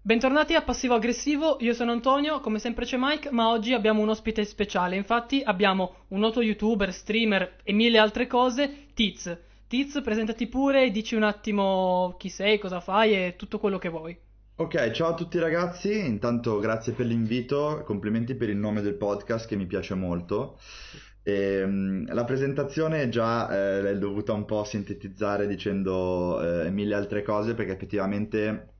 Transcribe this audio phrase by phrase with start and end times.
[0.00, 4.08] Bentornati a Passivo Aggressivo, io sono Antonio, come sempre c'è Mike, ma oggi abbiamo un
[4.08, 9.36] ospite speciale, infatti abbiamo un noto youtuber, streamer e mille altre cose, Tiz.
[9.68, 13.90] Tiz, presentati pure e dici un attimo chi sei, cosa fai e tutto quello che
[13.90, 14.18] vuoi.
[14.56, 19.46] Ok, ciao a tutti ragazzi, intanto grazie per l'invito, complimenti per il nome del podcast
[19.46, 20.58] che mi piace molto.
[21.22, 27.22] E, ehm, la presentazione già eh, l'hai dovuta un po' sintetizzare dicendo eh, mille altre
[27.22, 28.71] cose perché effettivamente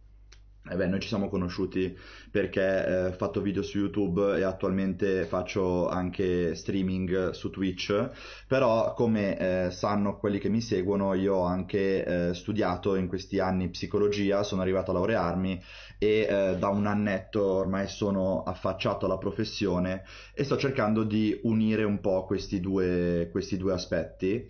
[0.70, 1.96] eh beh, noi ci siamo conosciuti
[2.30, 8.10] perché eh, ho fatto video su YouTube e attualmente faccio anche streaming su Twitch,
[8.46, 13.40] però come eh, sanno quelli che mi seguono, io ho anche eh, studiato in questi
[13.40, 15.60] anni psicologia, sono arrivato a laurearmi
[15.98, 21.82] e eh, da un annetto ormai sono affacciato alla professione e sto cercando di unire
[21.82, 24.48] un po' questi due, questi due aspetti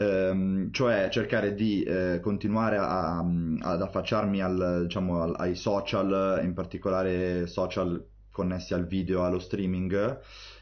[0.00, 6.54] ehm, cioè cercare di eh, continuare a, ad affacciarmi al, diciamo, al, ai social, in
[6.54, 10.18] particolare social connessi al video, allo streaming,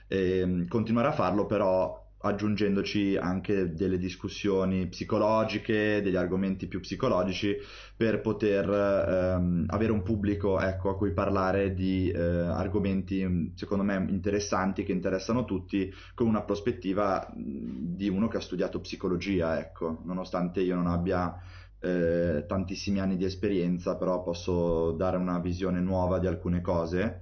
[0.08, 7.56] e continuare a farlo però aggiungendoci anche delle discussioni psicologiche, degli argomenti più psicologici
[7.96, 14.04] per poter ehm, avere un pubblico ecco, a cui parlare di eh, argomenti secondo me
[14.08, 20.60] interessanti che interessano tutti con una prospettiva di uno che ha studiato psicologia, ecco, nonostante
[20.60, 21.40] io non abbia
[21.80, 27.20] eh, tantissimi anni di esperienza, però posso dare una visione nuova di alcune cose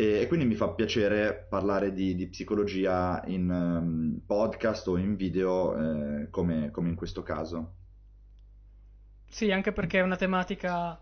[0.00, 5.76] e, quindi mi fa piacere parlare di, di psicologia in um, podcast o in video
[5.76, 7.74] eh, come, come in questo caso.
[9.28, 10.98] Sì, anche perché è una tematica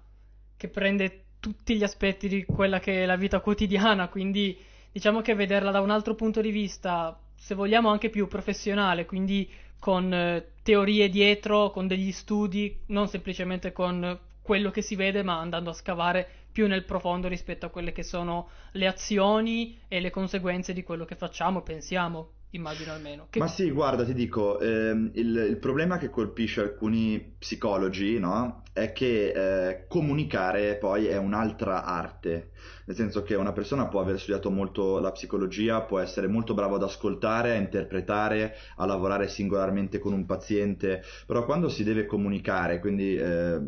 [0.57, 4.59] che prende tutti gli aspetti di quella che è la vita quotidiana, quindi
[4.91, 9.49] diciamo che vederla da un altro punto di vista, se vogliamo anche più professionale, quindi
[9.79, 15.39] con eh, teorie dietro, con degli studi, non semplicemente con quello che si vede, ma
[15.39, 16.29] andando a scavare
[16.59, 21.05] più nel profondo rispetto a quelle che sono le azioni e le conseguenze di quello
[21.05, 23.27] che facciamo, pensiamo, immagino almeno.
[23.29, 23.39] Che...
[23.39, 28.63] Ma sì, guarda, ti dico, ehm, il, il, problema che colpisce alcuni psicologi, no?
[28.73, 29.33] È che
[29.69, 32.53] eh, comunicare poi è un'altra arte,
[32.87, 36.77] nel senso che una persona può aver studiato molto la psicologia, può essere molto bravo
[36.77, 42.79] ad ascoltare, a interpretare, a lavorare singolarmente con un paziente, però quando si deve comunicare,
[42.79, 43.59] quindi eh,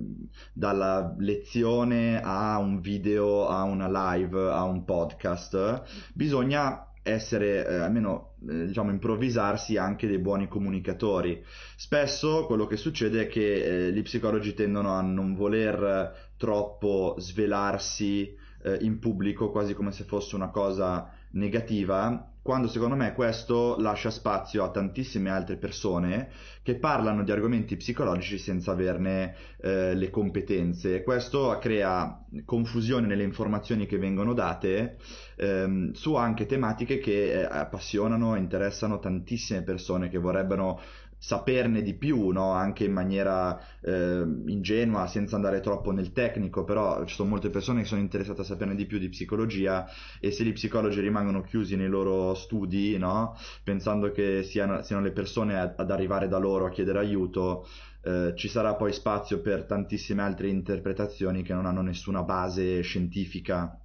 [0.53, 5.83] dalla lezione a un video, a una live, a un podcast,
[6.15, 11.43] bisogna essere, eh, almeno eh, diciamo, improvvisarsi anche dei buoni comunicatori.
[11.77, 18.35] Spesso quello che succede è che eh, gli psicologi tendono a non voler troppo svelarsi
[18.63, 24.11] eh, in pubblico, quasi come se fosse una cosa negativa, quando secondo me questo lascia
[24.11, 26.31] spazio a tantissime altre persone
[26.63, 31.03] che parlano di argomenti psicologici senza averne eh, le competenze.
[31.03, 34.97] Questo crea confusione nelle informazioni che vengono date
[35.37, 40.81] ehm, su anche tematiche che eh, appassionano e interessano tantissime persone che vorrebbero
[41.23, 42.53] saperne di più, no?
[42.53, 47.83] anche in maniera eh, ingenua, senza andare troppo nel tecnico, però ci sono molte persone
[47.83, 49.87] che sono interessate a saperne di più di psicologia
[50.19, 53.37] e se gli psicologi rimangono chiusi nei loro studi, no?
[53.63, 57.69] pensando che siano, siano le persone ad, ad, arrivare da loro a chiedere aiuto,
[58.03, 63.79] eh, ci sarà poi spazio per tantissime altre interpretazioni che non hanno nessuna base scientifica.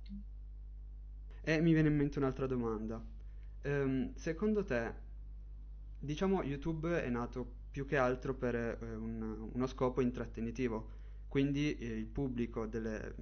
[1.42, 3.04] E mi viene in mente un'altra domanda.
[3.66, 5.04] Um, secondo te
[6.00, 10.90] Diciamo YouTube è nato più che altro per eh, un, uno scopo intrattenitivo,
[11.28, 13.14] quindi eh, il pubblico delle,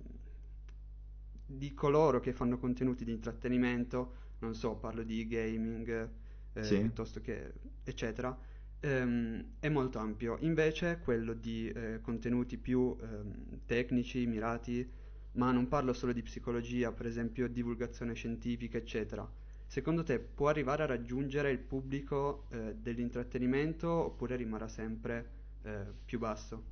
[1.45, 6.09] di coloro che fanno contenuti di intrattenimento, non so, parlo di gaming
[6.53, 6.79] eh, sì.
[6.79, 7.53] piuttosto che
[7.83, 8.37] eccetera,
[8.79, 10.37] ehm, è molto ampio.
[10.41, 14.87] Invece quello di eh, contenuti più ehm, tecnici, mirati,
[15.33, 19.27] ma non parlo solo di psicologia, per esempio divulgazione scientifica, eccetera
[19.73, 25.29] secondo te può arrivare a raggiungere il pubblico eh, dell'intrattenimento oppure rimarrà sempre
[25.63, 26.63] eh, più basso?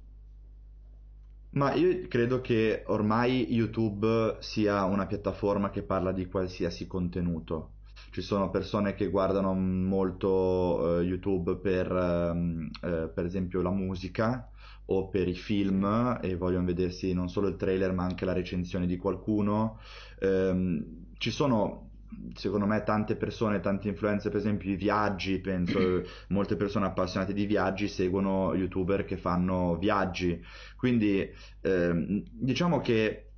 [1.53, 7.71] Ma io credo che ormai YouTube sia una piattaforma che parla di qualsiasi contenuto.
[8.11, 14.47] Ci sono persone che guardano molto eh, YouTube per, ehm, eh, per esempio, la musica
[14.85, 18.85] o per i film e vogliono vedersi non solo il trailer ma anche la recensione
[18.85, 19.79] di qualcuno.
[20.19, 21.89] Ehm, ci sono
[22.33, 27.45] secondo me tante persone, tante influenze, per esempio i viaggi, penso molte persone appassionate di
[27.45, 30.41] viaggi seguono youtuber che fanno viaggi,
[30.75, 31.29] quindi
[31.61, 33.31] ehm, diciamo che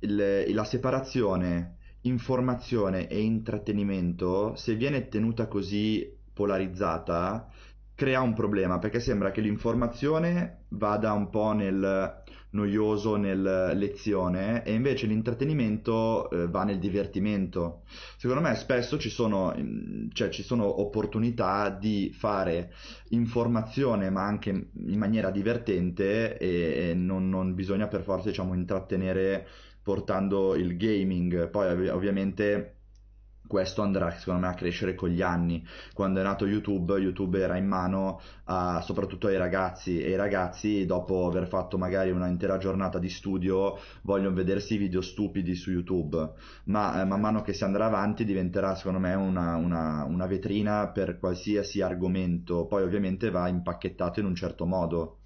[0.00, 7.48] il, la separazione informazione e intrattenimento, se viene tenuta così polarizzata,
[8.02, 12.20] crea un problema perché sembra che l'informazione vada un po' nel
[12.50, 17.82] noioso nel lezione e invece l'intrattenimento eh, va nel divertimento.
[18.16, 19.54] Secondo me spesso ci sono,
[20.12, 22.72] cioè, ci sono opportunità di fare
[23.10, 29.46] informazione ma anche in maniera divertente e, e non, non, bisogna per forza diciamo, intrattenere
[29.80, 31.48] portando il gaming.
[31.50, 32.81] Poi ovviamente
[33.52, 35.62] questo andrà secondo me a crescere con gli anni.
[35.92, 40.86] Quando è nato YouTube, YouTube era in mano a, soprattutto ai ragazzi e i ragazzi
[40.86, 46.32] dopo aver fatto magari una intera giornata di studio vogliono vedersi video stupidi su YouTube,
[46.64, 50.88] ma eh, man mano che si andrà avanti diventerà secondo me una, una, una vetrina
[50.88, 55.18] per qualsiasi argomento, poi ovviamente va impacchettato in un certo modo.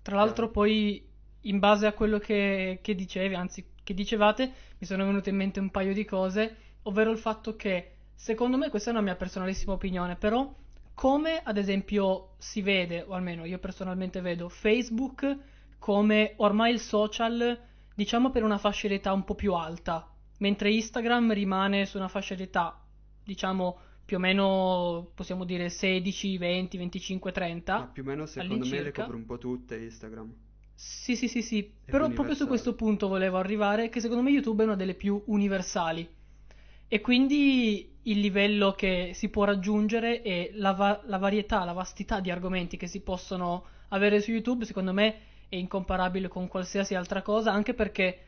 [0.00, 1.06] Tra l'altro poi
[1.42, 5.60] in base a quello che, che dicevi, anzi che dicevate, mi sono venute in mente
[5.60, 9.72] un paio di cose ovvero il fatto che, secondo me, questa è una mia personalissima
[9.72, 10.54] opinione, però
[10.94, 15.38] come ad esempio si vede, o almeno io personalmente vedo, Facebook
[15.78, 17.56] come ormai il social,
[17.94, 22.34] diciamo per una fascia d'età un po' più alta, mentre Instagram rimane su una fascia
[22.34, 22.82] d'età,
[23.22, 27.78] diciamo più o meno possiamo dire 16, 20, 25, 30.
[27.78, 30.32] Ma più o meno secondo me le copre un po' tutte Instagram.
[30.74, 34.62] Sì, sì, sì, sì, però proprio su questo punto volevo arrivare, che secondo me YouTube
[34.62, 36.08] è una delle più universali.
[36.88, 42.20] E quindi il livello che si può raggiungere e la, va- la varietà, la vastità
[42.20, 47.20] di argomenti che si possono avere su YouTube, secondo me è incomparabile con qualsiasi altra
[47.20, 48.18] cosa, anche perché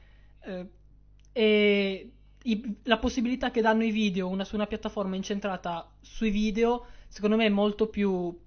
[1.32, 2.10] eh,
[2.42, 7.36] i, la possibilità che danno i video una, su una piattaforma incentrata sui video, secondo
[7.36, 8.38] me è molto più,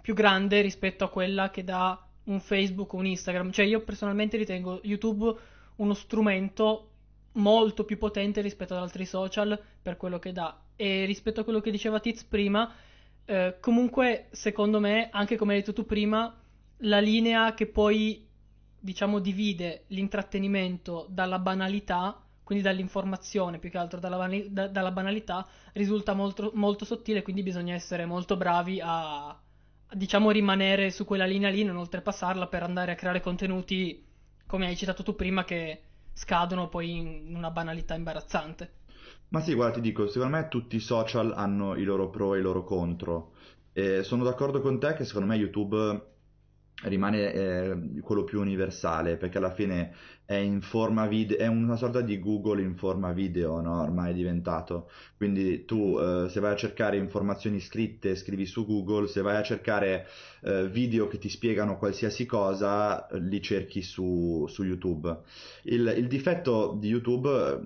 [0.00, 3.50] più grande rispetto a quella che dà un Facebook o un Instagram.
[3.50, 5.34] Cioè io personalmente ritengo YouTube
[5.76, 6.91] uno strumento
[7.32, 10.60] molto più potente rispetto ad altri social per quello che dà.
[10.76, 12.72] E rispetto a quello che diceva Tiz prima,
[13.24, 16.34] eh, comunque, secondo me, anche come hai detto tu prima,
[16.78, 18.26] la linea che poi,
[18.78, 26.14] diciamo, divide l'intrattenimento dalla banalità, quindi dall'informazione più che altro dalla, da, dalla banalità, risulta
[26.14, 29.40] molto, molto, sottile, quindi bisogna essere molto bravi a, a,
[29.92, 34.04] diciamo, rimanere su quella linea lì, non oltrepassarla per andare a creare contenuti,
[34.46, 38.72] come hai citato tu prima, che scadono poi in una banalità imbarazzante.
[39.28, 42.38] Ma sì, guarda, ti dico, secondo me tutti i social hanno i loro pro e
[42.38, 43.32] i loro contro.
[43.72, 46.11] E sono d'accordo con te che secondo me YouTube
[46.82, 49.94] rimane eh, quello più universale perché alla fine
[50.24, 53.82] è in forma video è una sorta di Google in forma video no?
[53.82, 59.08] ormai è diventato quindi tu eh, se vai a cercare informazioni scritte scrivi su Google
[59.08, 60.06] se vai a cercare
[60.42, 65.18] eh, video che ti spiegano qualsiasi cosa li cerchi su, su YouTube
[65.64, 67.60] il, il, difetto di YouTube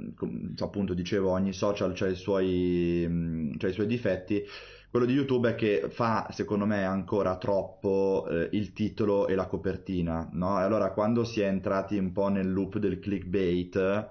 [0.59, 4.45] appunto dicevo ogni social ha i suoi, i suoi difetti
[4.91, 9.47] quello di YouTube è che fa, secondo me, ancora troppo eh, il titolo e la
[9.47, 10.59] copertina, no?
[10.59, 14.11] E allora quando si è entrati un po' nel loop del clickbait,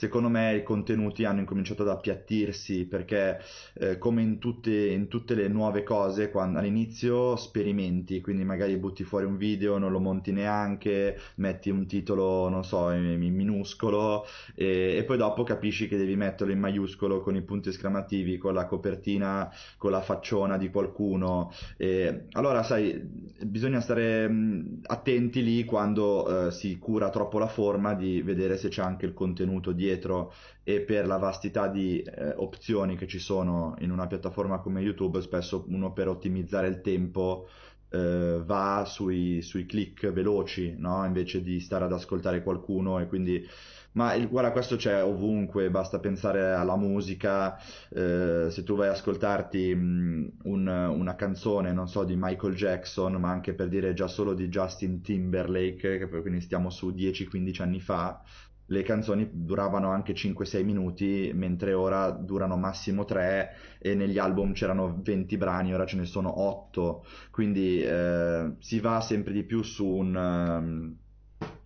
[0.00, 3.38] secondo me i contenuti hanno incominciato ad appiattirsi perché
[3.74, 9.04] eh, come in tutte, in tutte, le nuove cose quando, all'inizio sperimenti quindi magari butti
[9.04, 14.24] fuori un video non lo monti neanche metti un titolo non so in, in minuscolo
[14.54, 18.54] e, e, poi dopo capisci che devi metterlo in maiuscolo con i punti esclamativi con
[18.54, 21.52] la copertina con la facciona di qualcuno.
[21.76, 22.98] E, allora sai
[23.42, 24.30] bisogna stare
[24.86, 29.12] attenti lì quando eh, si cura troppo la forma di vedere se c'è anche il
[29.12, 30.32] contenuto dietro dietro
[30.62, 35.20] e per la vastità di eh, opzioni che ci sono in una piattaforma come YouTube,
[35.20, 37.48] spesso uno per ottimizzare il tempo
[37.90, 41.04] eh, va sui, sui, click veloci, no?
[41.04, 43.46] invece di stare ad ascoltare qualcuno e quindi...
[43.92, 47.58] Ma il, guarda, questo c'è ovunque, basta pensare alla musica,
[47.92, 53.14] eh, se tu vai ad ascoltarti mh, un, una canzone, non so, di Michael Jackson,
[53.14, 57.80] ma anche per dire già solo di Justin Timberlake, che quindi stiamo su 10-15 anni
[57.80, 58.22] fa,
[58.70, 65.00] le canzoni duravano anche 5-6 minuti, mentre ora durano massimo 3 e negli album c'erano
[65.02, 69.86] 20 brani, ora ce ne sono 8, quindi eh, si va sempre di più su
[69.86, 70.96] un, um,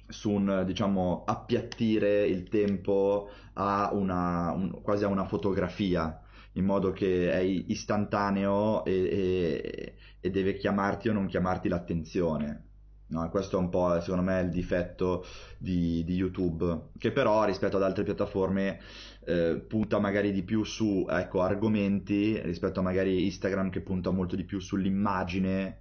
[0.08, 6.18] su un diciamo, appiattire il tempo a una, un, quasi a una fotografia
[6.52, 12.68] in modo che è istantaneo e, e, e deve chiamarti o non chiamarti l'attenzione.
[13.14, 15.24] No, questo è un po', secondo me, il difetto
[15.56, 18.80] di, di YouTube, che però rispetto ad altre piattaforme
[19.24, 24.34] eh, punta magari di più su ecco, argomenti rispetto a magari Instagram che punta molto
[24.34, 25.78] di più sull'immagine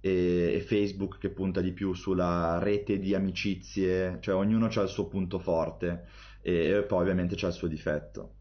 [0.00, 4.88] e, e Facebook che punta di più sulla rete di amicizie, cioè ognuno ha il
[4.88, 6.06] suo punto forte
[6.40, 8.34] e, e poi ovviamente c'è il suo difetto.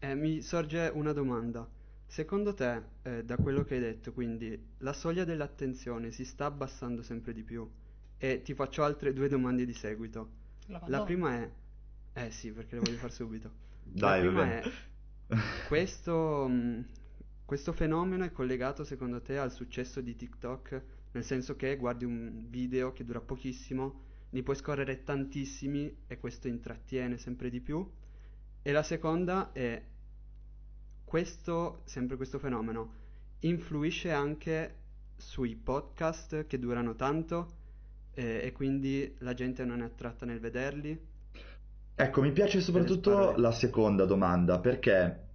[0.00, 1.66] Eh, mi sorge una domanda.
[2.14, 7.02] Secondo te, eh, da quello che hai detto, quindi la soglia dell'attenzione si sta abbassando
[7.02, 7.68] sempre di più?
[8.16, 10.30] E ti faccio altre due domande di seguito.
[10.66, 11.50] La La prima è...
[12.12, 13.50] Eh sì, perché le voglio fare subito.
[13.82, 14.62] Dai, La prima è...
[15.66, 16.86] Questo, mh,
[17.44, 20.82] questo fenomeno è collegato secondo te al successo di TikTok?
[21.10, 26.46] Nel senso che guardi un video che dura pochissimo, ne puoi scorrere tantissimi e questo
[26.46, 27.84] intrattiene sempre di più?
[28.62, 29.82] E la seconda è
[31.14, 32.92] questo, sempre questo fenomeno,
[33.42, 34.78] influisce anche
[35.16, 37.52] sui podcast che durano tanto
[38.14, 41.00] eh, e quindi la gente non è attratta nel vederli?
[41.94, 45.26] Ecco, mi piace soprattutto la seconda domanda perché,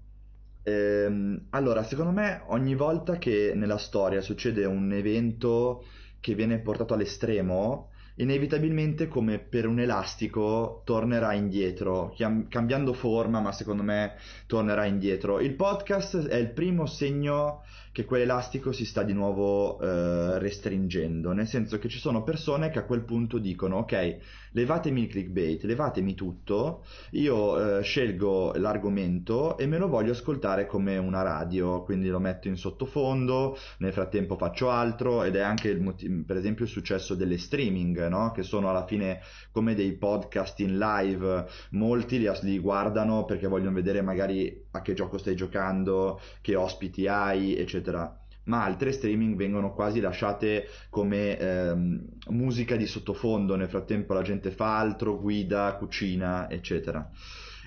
[0.63, 5.86] ehm, allora, secondo me ogni volta che nella storia succede un evento
[6.19, 13.51] che viene portato all'estremo, inevitabilmente come per un elastico tornerà indietro, chiam- cambiando forma, ma
[13.51, 15.39] secondo me tornerà indietro.
[15.39, 21.47] Il podcast è il primo segno che quell'elastico si sta di nuovo eh, restringendo, nel
[21.47, 24.17] senso che ci sono persone che a quel punto dicono, ok,
[24.51, 30.98] levatemi il clickbait, levatemi tutto, io eh, scelgo l'argomento e me lo voglio ascoltare come
[30.98, 36.24] una radio, quindi lo metto in sottofondo, nel frattempo faccio altro ed è anche il
[36.25, 38.32] per esempio il successo delle streaming, no?
[38.32, 43.74] Che sono alla fine come dei podcast in live, molti li, li guardano perché vogliono
[43.74, 48.18] vedere magari a che gioco stai giocando, che ospiti hai, eccetera.
[48.50, 54.50] Ma altre streaming vengono quasi lasciate come ehm, musica di sottofondo, nel frattempo la gente
[54.50, 57.08] fa altro, guida, cucina, eccetera.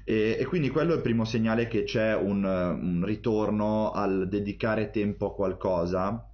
[0.05, 4.91] E, e quindi quello è il primo segnale che c'è un, un ritorno al dedicare
[4.91, 6.27] tempo a qualcosa.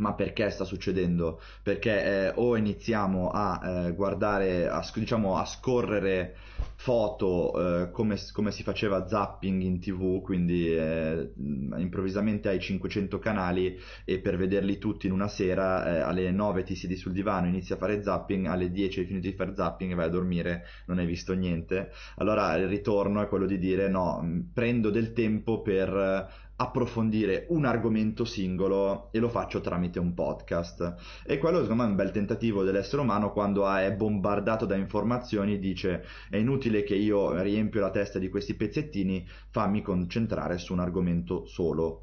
[0.00, 1.40] Ma perché sta succedendo?
[1.62, 6.36] Perché eh, o iniziamo a eh, guardare, a, diciamo, a scorrere
[6.76, 13.78] foto eh, come, come si faceva zapping in TV, quindi eh, improvvisamente hai 500 canali
[14.06, 17.74] e per vederli tutti in una sera eh, alle 9 ti siedi sul divano, inizi
[17.74, 20.98] a fare zapping, alle 10 hai finito di fare zapping e vai a dormire, non
[20.98, 21.90] hai visto niente.
[22.16, 27.64] Allora il ritorno è quello di dire no, mh, prendo del tempo per approfondire un
[27.64, 30.94] argomento singolo e lo faccio tramite un podcast.
[31.24, 35.58] E quello secondo me è un bel tentativo dell'essere umano quando è bombardato da informazioni,
[35.58, 40.80] dice è inutile che io riempio la testa di questi pezzettini, fammi concentrare su un
[40.80, 42.02] argomento solo.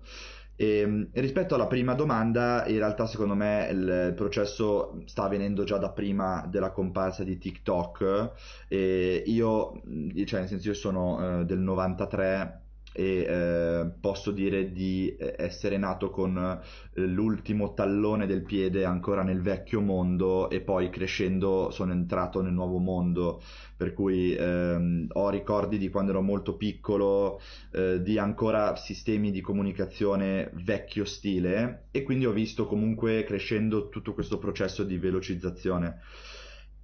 [0.60, 5.92] E, rispetto alla prima domanda, in realtà secondo me il processo sta avvenendo già da
[5.92, 8.32] prima della comparsa di TikTok.
[8.68, 9.84] E io,
[10.26, 12.62] cioè nel senso io sono eh, del 93
[12.98, 19.22] e eh, posso dire di eh, essere nato con eh, l'ultimo tallone del piede ancora
[19.22, 23.40] nel vecchio mondo e poi crescendo sono entrato nel nuovo mondo,
[23.78, 27.40] per cui ehm, ho ricordi di quando ero molto piccolo,
[27.72, 34.16] eh, di ancora sistemi di comunicazione vecchio stile e quindi ho visto comunque crescendo tutto
[34.16, 36.00] questo processo di velocizzazione.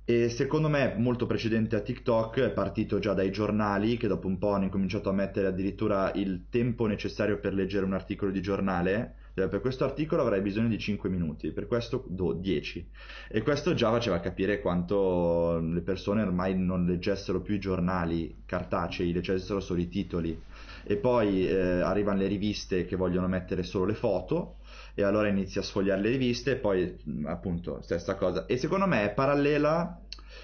[0.06, 4.38] E secondo me, molto precedente a TikTok, è partito già dai giornali, che dopo un
[4.38, 9.16] po' hanno incominciato a mettere addirittura il tempo necessario per leggere un articolo di giornale.
[9.34, 12.90] Cioè, per questo articolo avrei bisogno di 5 minuti, per questo do 10.
[13.30, 19.14] E questo già faceva capire quanto le persone ormai non leggessero più i giornali cartacei,
[19.14, 20.38] leggessero solo i titoli.
[20.84, 24.58] E poi eh, arrivano le riviste che vogliono mettere solo le foto
[24.94, 28.46] e allora inizi a sfogliare le riviste e poi appunto stessa cosa.
[28.46, 30.00] E secondo me è parallela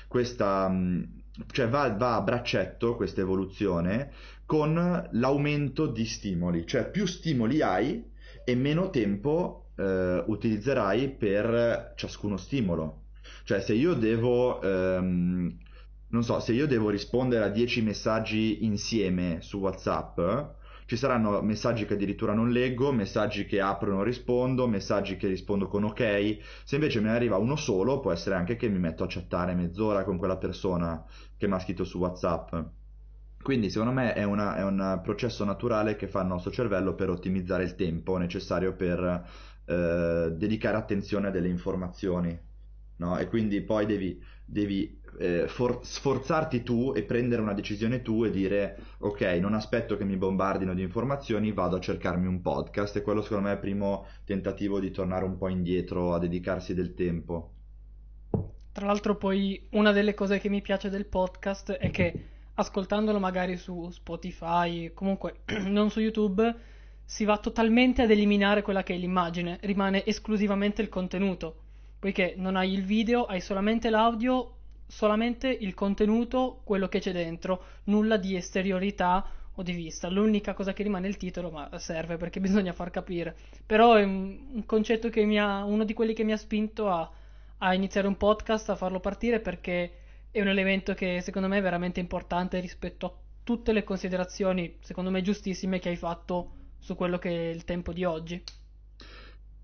[0.08, 0.72] questa
[1.52, 4.12] cioè va, va a braccetto questa evoluzione
[4.46, 6.66] con l'aumento di stimoli.
[6.66, 8.04] Cioè più stimoli hai
[8.44, 13.04] e meno tempo eh, utilizzerai per ciascuno stimolo.
[13.44, 15.58] Cioè se io devo ehm,
[16.10, 20.20] non so se io devo rispondere a 10 messaggi insieme su WhatsApp
[20.90, 25.28] ci saranno messaggi che addirittura non leggo, messaggi che apro e non rispondo, messaggi che
[25.28, 26.40] rispondo con ok.
[26.64, 29.54] Se invece me ne arriva uno solo, può essere anche che mi metto a chattare
[29.54, 31.06] mezz'ora con quella persona
[31.38, 32.56] che mi ha scritto su WhatsApp.
[33.40, 37.10] Quindi secondo me è, una- è un processo naturale che fa il nostro cervello per
[37.12, 39.26] ottimizzare il tempo necessario per
[39.66, 42.36] eh, dedicare attenzione a delle informazioni,
[42.98, 43.18] no?
[43.20, 48.32] E quindi poi devi, devi eh, for- sforzarti tu e prendere una decisione tu e
[48.32, 53.02] dire ok, non aspetto che mi bombardino di informazioni, vado a cercarmi un podcast e
[53.02, 56.94] quello secondo me è il primo tentativo di tornare un po' indietro a dedicarsi del
[56.94, 57.52] tempo.
[58.72, 62.14] Tra l'altro poi una delle cose che mi piace del podcast è che
[62.54, 66.56] ascoltandolo magari su Spotify, comunque non su YouTube,
[67.04, 71.56] si va totalmente ad eliminare quella che è l'immagine, rimane esclusivamente il contenuto,
[72.00, 74.59] poiché non hai il video, hai solamente l'audio,
[74.90, 80.10] solamente il contenuto, quello che c'è dentro, nulla di esteriorità o di vista.
[80.10, 83.36] L'unica cosa che rimane è il titolo, ma serve perché bisogna far capire.
[83.66, 87.10] Però è un, concetto che mi ha, uno di quelli che mi ha spinto a,
[87.60, 89.94] a iniziare un podcast, a farlo partire perché
[90.32, 95.12] è un elemento che secondo me è veramente importante rispetto a tutte le considerazioni, secondo
[95.12, 98.44] me giustissime, che hai fatto su quello che è il tempo di oggi.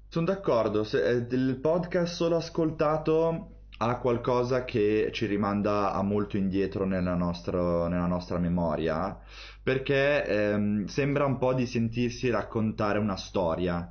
[0.07, 6.37] Sono d'accordo, se, eh, il podcast solo ascoltato ha qualcosa che ci rimanda a molto
[6.37, 9.17] indietro nella nostra, nella nostra memoria,
[9.61, 13.89] perché ehm, sembra un po' di sentirsi raccontare una storia.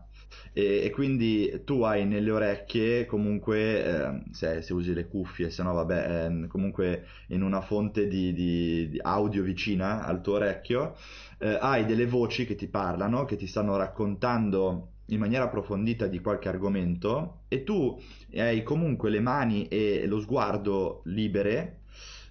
[0.53, 5.63] E, e quindi tu hai nelle orecchie comunque, eh, se, se, usi le cuffie, se
[5.63, 10.97] no vabbè, eh, comunque in una fonte di, di, di audio vicina al tuo orecchio,
[11.39, 16.21] eh, hai delle voci che ti parlano, che ti stanno raccontando in maniera approfondita di
[16.21, 18.01] qualche argomento e tu
[18.35, 21.81] hai comunque le mani e lo sguardo libere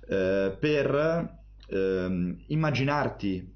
[0.08, 3.51] eh, per eh, immaginarti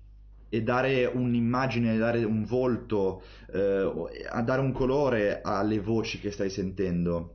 [0.50, 3.22] e dare un'immagine, dare un volto,
[3.52, 7.34] eh, a dare un colore alle voci che stai sentendo.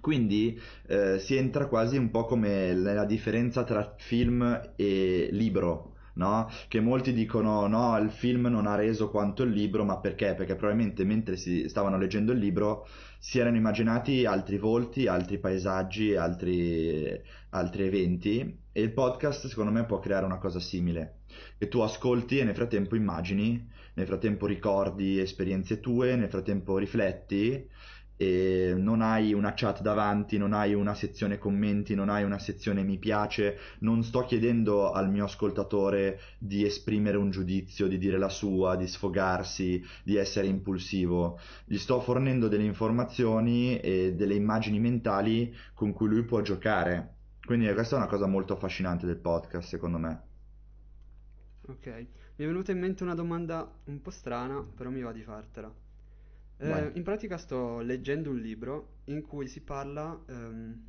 [0.00, 6.50] Quindi eh, si entra quasi un po' come nella differenza tra film e libro, no?
[6.68, 10.34] Che molti dicono no, il film non ha reso quanto il libro, ma perché?
[10.34, 12.86] Perché probabilmente mentre si stavano leggendo il libro
[13.18, 17.18] si erano immaginati altri volti, altri paesaggi, altri,
[17.50, 21.20] altri eventi e il podcast secondo me può creare una cosa simile,
[21.56, 27.66] che tu ascolti e nel frattempo immagini, nel frattempo ricordi esperienze tue, nel frattempo rifletti
[28.16, 32.82] e non hai una chat davanti, non hai una sezione commenti, non hai una sezione
[32.82, 38.28] mi piace, non sto chiedendo al mio ascoltatore di esprimere un giudizio, di dire la
[38.28, 45.54] sua, di sfogarsi, di essere impulsivo, gli sto fornendo delle informazioni e delle immagini mentali
[45.74, 47.12] con cui lui può giocare.
[47.44, 50.22] Quindi questa è una cosa molto affascinante del podcast, secondo me.
[51.66, 55.22] Ok, mi è venuta in mente una domanda un po' strana, però mi va di
[55.22, 55.83] fartela.
[56.56, 60.82] Eh, in pratica sto leggendo un libro in cui si parla ehm,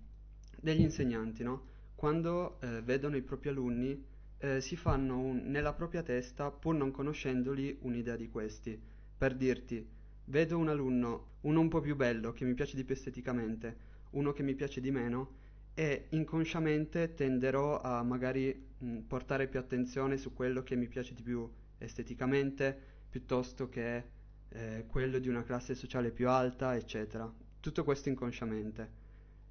[0.62, 1.74] degli insegnanti, no?
[1.96, 4.06] Quando eh, vedono i propri alunni
[4.38, 8.80] eh, si fanno un, nella propria testa, pur non conoscendoli, un'idea di questi.
[9.18, 9.88] Per dirti,
[10.26, 14.34] vedo un alunno, uno un po' più bello, che mi piace di più esteticamente, uno
[14.34, 20.34] che mi piace di meno, e inconsciamente tenderò a magari mh, portare più attenzione su
[20.34, 22.78] quello che mi piace di più esteticamente,
[23.10, 24.04] piuttosto che
[24.50, 27.32] eh, quello di una classe sociale più alta, eccetera.
[27.60, 29.04] Tutto questo inconsciamente.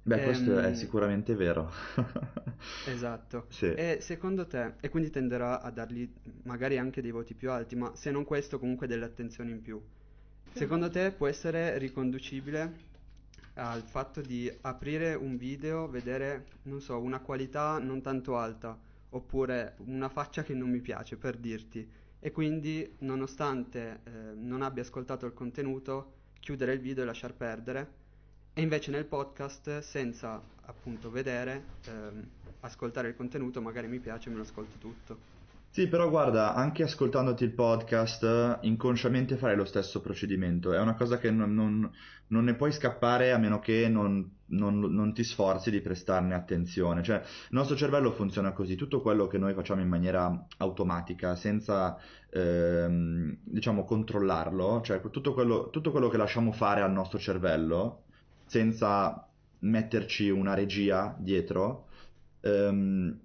[0.03, 1.71] Beh, questo è ehm, sicuramente vero.
[2.85, 3.47] esatto.
[3.49, 3.73] Sì.
[3.73, 6.07] E secondo te, e quindi tenderà a dargli
[6.43, 9.81] magari anche dei voti più alti, ma se non questo comunque delle attenzioni in più.
[10.53, 12.93] Secondo te può essere riconducibile
[13.55, 18.77] al fatto di aprire un video, vedere, non so, una qualità non tanto alta,
[19.09, 24.81] oppure una faccia che non mi piace, per dirti, e quindi nonostante eh, non abbia
[24.83, 28.03] ascoltato il contenuto chiudere il video e lasciar perdere.
[28.53, 32.29] E invece nel podcast senza appunto vedere ehm,
[32.61, 35.34] ascoltare il contenuto magari mi piace e me lo ascolto tutto
[35.75, 40.71] sì, però guarda, anche ascoltandoti il podcast, inconsciamente farai lo stesso procedimento.
[40.71, 41.91] È una cosa che non, non,
[42.27, 47.03] non ne puoi scappare a meno che non, non, ti sforzi di prestarne attenzione.
[47.03, 51.97] Cioè, il nostro cervello funziona così, tutto quello che noi facciamo in maniera automatica, senza,
[52.29, 58.03] ehm, diciamo, controllarlo, cioè tutto quello, tutto quello che lasciamo fare al nostro cervello,
[58.45, 59.27] senza
[59.59, 61.87] metterci una regia dietro,
[62.39, 63.23] ehm,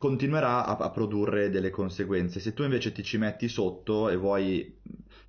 [0.00, 2.40] continuerà a, a, produrre delle conseguenze.
[2.40, 4.80] Se tu invece ti ci metti sotto e vuoi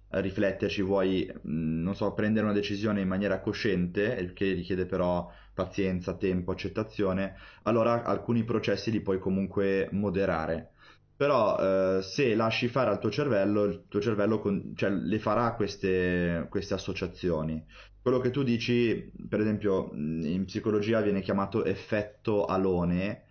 [0.07, 6.51] rifletterci, vuoi, non so, prendere una decisione in maniera cosciente, che richiede però pazienza, tempo,
[6.51, 10.71] accettazione, allora alcuni processi li puoi comunque moderare.
[11.17, 15.53] Però eh, se lasci fare al tuo cervello, il tuo cervello con, cioè, le farà
[15.53, 17.61] queste, queste associazioni.
[18.01, 23.25] Quello che tu dici, per esempio, in psicologia viene chiamato effetto alone,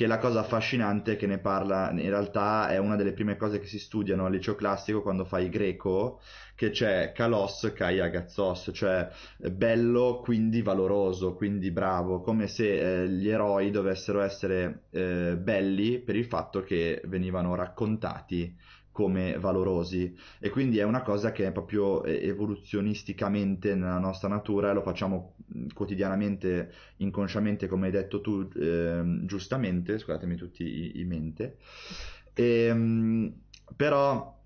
[0.00, 3.66] che la cosa affascinante che ne parla, in realtà è una delle prime cose che
[3.66, 6.22] si studiano al liceo classico quando fai greco,
[6.54, 13.28] che c'è kalos kai agazzos, cioè bello quindi valoroso, quindi bravo, come se eh, gli
[13.28, 18.56] eroi dovessero essere eh, belli per il fatto che venivano raccontati
[18.90, 20.16] come valorosi.
[20.38, 24.82] E quindi è una cosa che è proprio eh, evoluzionisticamente nella nostra natura e lo
[24.82, 25.34] facciamo
[25.74, 31.56] quotidianamente, inconsciamente come hai detto tu eh, giustamente, scusatemi tutti i, mente,
[32.34, 33.32] e, ehm,
[33.76, 34.38] però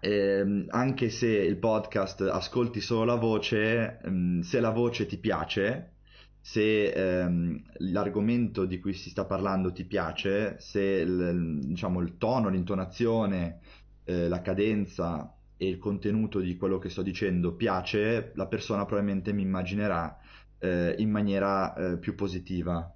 [0.00, 5.92] eh, anche se il podcast ascolti solo la voce, ehm, se la voce ti piace,
[6.40, 12.48] se ehm, l'argomento di cui si sta parlando ti piace, se il, diciamo, il tono,
[12.48, 13.60] l'intonazione,
[14.04, 19.32] eh, la cadenza e il contenuto di quello che sto dicendo piace, la persona probabilmente
[19.34, 20.18] mi immaginerà
[20.60, 22.94] eh, in maniera eh, più positiva.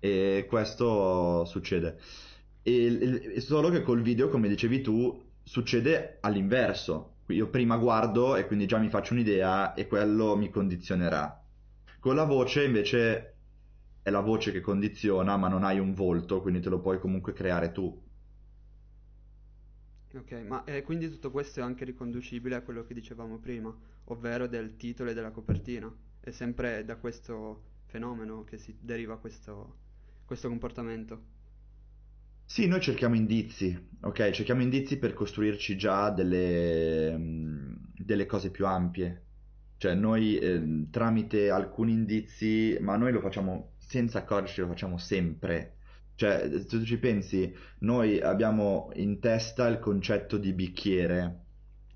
[0.00, 1.98] E questo succede.
[2.62, 7.14] E, e solo che col video, come dicevi tu, succede all'inverso.
[7.28, 11.42] Io prima guardo e quindi già mi faccio un'idea e quello mi condizionerà.
[12.00, 13.34] Con la voce invece
[14.02, 17.32] è la voce che condiziona, ma non hai un volto, quindi te lo puoi comunque
[17.32, 18.06] creare tu.
[20.14, 24.46] Ok, ma eh, quindi tutto questo è anche riconducibile a quello che dicevamo prima, ovvero
[24.46, 25.94] del titolo e della copertina.
[26.28, 29.76] È sempre da questo fenomeno che si deriva questo,
[30.26, 31.22] questo comportamento.
[32.44, 34.28] Sì, noi cerchiamo indizi, ok?
[34.28, 39.22] Cerchiamo indizi per costruirci già delle, mm, delle cose più ampie.
[39.78, 45.76] Cioè, noi eh, tramite alcuni indizi, ma noi lo facciamo senza accorgerci, lo facciamo sempre.
[46.14, 51.44] Cioè, se tu ci pensi, noi abbiamo in testa il concetto di bicchiere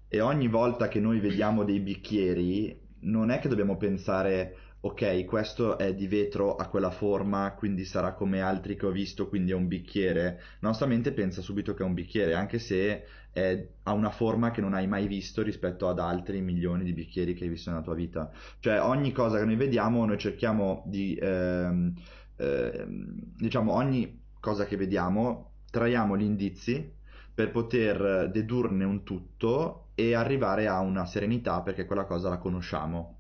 [0.09, 5.79] e ogni volta che noi vediamo dei bicchieri, non è che dobbiamo pensare, ok, questo
[5.79, 9.55] è di vetro a quella forma, quindi sarà come altri che ho visto, quindi è
[9.55, 10.41] un bicchiere.
[10.61, 14.51] La nostra mente pensa subito che è un bicchiere, anche se è, ha una forma
[14.51, 17.83] che non hai mai visto rispetto ad altri milioni di bicchieri che hai visto nella
[17.83, 18.31] tua vita.
[18.59, 21.19] Cioè, ogni cosa che noi vediamo, noi cerchiamo di...
[21.21, 21.95] Ehm,
[22.37, 26.93] eh, diciamo, ogni cosa che vediamo, traiamo gli indizi
[27.35, 33.19] per poter dedurne un tutto e arrivare a una serenità perché quella cosa la conosciamo.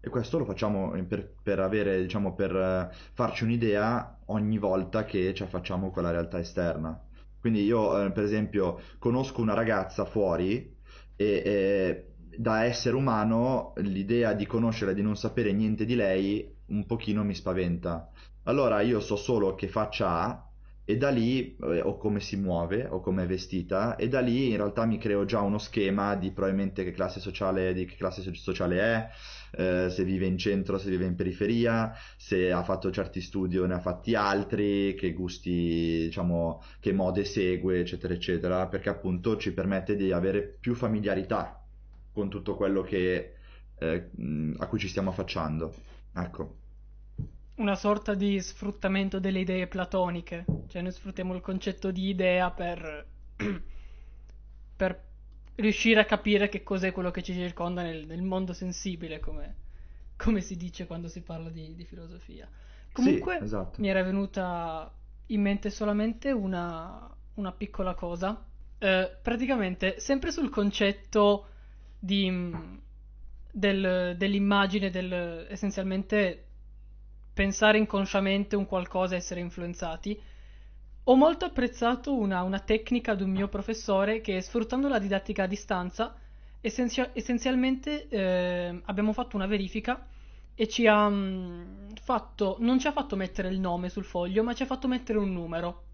[0.00, 5.42] E questo lo facciamo per, per avere, diciamo, per farci un'idea ogni volta che ci
[5.42, 7.00] affacciamo con la realtà esterna.
[7.40, 10.76] Quindi io, eh, per esempio, conosco una ragazza fuori
[11.16, 16.56] e, e da essere umano l'idea di conoscerla e di non sapere niente di lei
[16.66, 18.10] un pochino mi spaventa
[18.44, 20.47] allora io so solo che faccia ha
[20.90, 24.56] e da lì o come si muove o come è vestita e da lì in
[24.56, 28.80] realtà mi creo già uno schema di probabilmente che classe sociale, di che classe sociale
[28.80, 29.08] è,
[29.50, 33.66] eh, se vive in centro, se vive in periferia, se ha fatto certi studi o
[33.66, 39.52] ne ha fatti altri, che gusti, diciamo, che mode segue, eccetera, eccetera, perché appunto ci
[39.52, 41.62] permette di avere più familiarità
[42.10, 43.34] con tutto quello che,
[43.78, 44.10] eh,
[44.56, 45.74] a cui ci stiamo affacciando.
[46.14, 46.67] Ecco
[47.58, 53.06] una sorta di sfruttamento delle idee platoniche, cioè noi sfruttiamo il concetto di idea per,
[54.76, 55.06] per
[55.56, 59.56] riuscire a capire che cos'è quello che ci circonda nel, nel mondo sensibile, come,
[60.16, 62.48] come, si dice quando si parla di, di filosofia.
[62.92, 63.80] Comunque sì, esatto.
[63.80, 64.92] mi era venuta
[65.26, 68.44] in mente solamente una, una piccola cosa,
[68.78, 71.48] eh, praticamente sempre sul concetto
[71.98, 72.52] di,
[73.50, 76.47] del, dell'immagine, del, essenzialmente
[77.38, 80.20] pensare inconsciamente un qualcosa e essere influenzati.
[81.04, 85.46] Ho molto apprezzato una, una tecnica di un mio professore che sfruttando la didattica a
[85.46, 86.16] distanza
[86.60, 90.04] essenzia- essenzialmente eh, abbiamo fatto una verifica
[90.52, 94.42] e ci ha mh, mm, fatto, non ci ha fatto mettere il nome sul foglio,
[94.42, 95.84] ma ci ha fatto mettere un numero.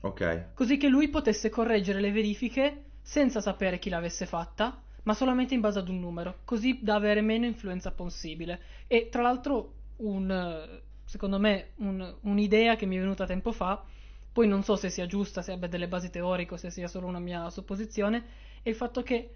[0.00, 0.54] Ok.
[0.54, 5.60] Così che lui potesse correggere le verifiche senza sapere chi l'avesse fatta, ma solamente in
[5.60, 8.60] base ad un numero, così da avere meno influenza possibile.
[8.86, 13.84] E tra l'altro un, secondo me, un, un'idea che mi è venuta tempo fa,
[14.32, 17.18] poi non so se sia giusta, se abbia delle basi teoriche se sia solo una
[17.18, 18.24] mia supposizione,
[18.62, 19.30] è il fatto che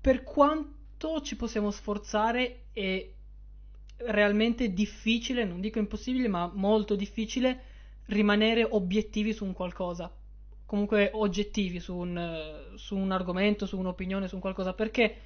[0.00, 3.08] per quanto ci possiamo sforzare è
[3.98, 7.62] realmente difficile, non dico impossibile, ma molto difficile
[8.06, 10.12] rimanere obiettivi su un qualcosa,
[10.64, 15.16] comunque oggettivi su un, su un argomento, su un'opinione, su un qualcosa, perché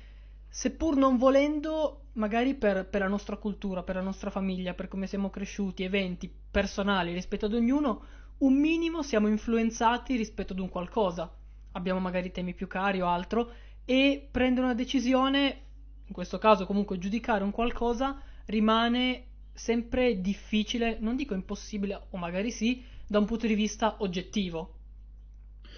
[0.51, 5.07] seppur non volendo, magari per, per, la nostra cultura, per la nostra famiglia, per come
[5.07, 8.03] siamo cresciuti, eventi personali rispetto ad ognuno,
[8.39, 11.33] un minimo siamo influenzati rispetto ad un qualcosa.
[11.73, 13.53] Abbiamo magari temi più cari o altro
[13.85, 15.63] e prendere una decisione,
[16.05, 22.51] in questo caso comunque giudicare un qualcosa, rimane sempre difficile, non dico impossibile, o magari
[22.51, 24.75] sì, da un punto di vista oggettivo.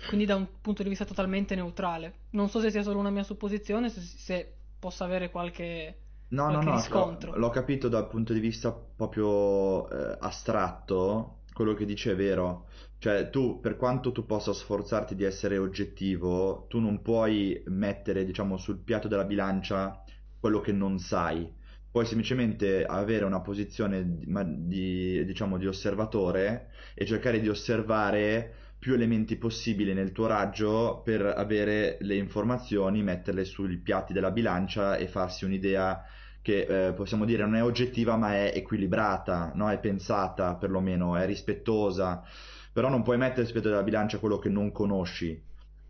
[0.08, 2.14] Quindi da un punto di vista totalmente neutrale.
[2.30, 5.98] Non so se sia solo una mia supposizione, se, se possa avere qualche,
[6.30, 7.36] no, qualche no, no, riscontro.
[7.36, 12.66] L'ho capito dal punto di vista proprio eh, astratto, quello che dice è vero.
[12.98, 18.56] Cioè, tu, per quanto tu possa sforzarti di essere oggettivo, tu non puoi mettere, diciamo,
[18.56, 20.02] sul piatto della bilancia
[20.40, 21.48] quello che non sai.
[21.88, 24.26] Puoi semplicemente avere una posizione di,
[24.66, 31.24] di, diciamo, di osservatore e cercare di osservare più elementi possibili nel tuo raggio per
[31.24, 36.02] avere le informazioni, metterle sui piatti della bilancia e farsi un'idea
[36.42, 39.70] che eh, possiamo dire non è oggettiva ma è equilibrata, no?
[39.70, 42.24] è pensata perlomeno, è rispettosa,
[42.72, 45.40] però non puoi mettere rispetto alla bilancia quello che non conosci.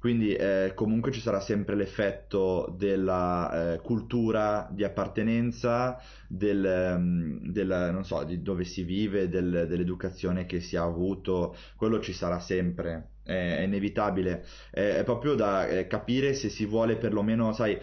[0.03, 7.91] Quindi eh, comunque ci sarà sempre l'effetto della eh, cultura di appartenenza, del, um, del,
[7.93, 12.41] non so, di dove si vive, del, dell'educazione che si ha avuto, quello ci sarà
[12.41, 14.45] sempre, è, è inevitabile.
[14.73, 17.79] È, è, proprio da eh, capire se si vuole perlomeno, sai,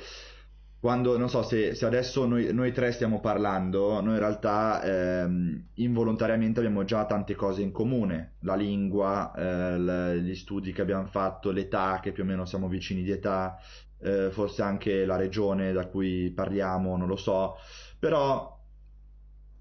[0.80, 5.66] quando, non so, se, se adesso noi, noi, tre stiamo parlando, noi in realtà ehm,
[5.76, 11.52] involontariamente abbiamo già tante cose in comune, la lingua, eh, gli studi che abbiamo fatto,
[11.52, 13.58] l'età, che più o meno siamo vicini di età,
[14.00, 17.58] eh, forse anche la regione da cui parliamo, non lo so,
[18.00, 18.58] però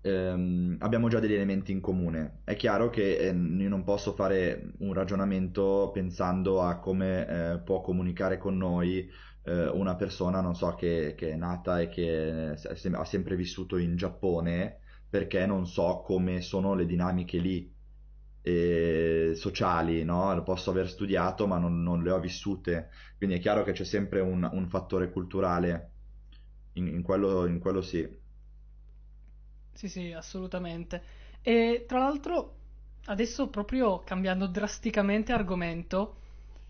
[0.00, 2.42] ehm, abbiamo già degli elementi in comune.
[2.44, 7.80] È chiaro che eh, io non posso fare un ragionamento pensando a come eh, può
[7.80, 9.10] comunicare con noi
[9.48, 12.54] eh, una persona, non so, che, che, è nata e che
[12.92, 17.72] ha sempre vissuto in Giappone perché non so come sono le dinamiche lì
[18.42, 20.42] eh, sociali, no?
[20.42, 24.20] Posso aver studiato ma non, non, le ho vissute, quindi è chiaro che c'è sempre
[24.20, 25.92] un, un fattore culturale,
[26.74, 28.06] in, in, quello, in quello sì.
[29.72, 31.02] Sì, sì, assolutamente.
[31.40, 32.56] E tra l'altro,
[33.06, 36.16] adesso proprio cambiando drasticamente argomento,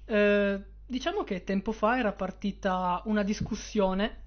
[0.04, 4.22] eh, Diciamo che tempo fa era partita una discussione,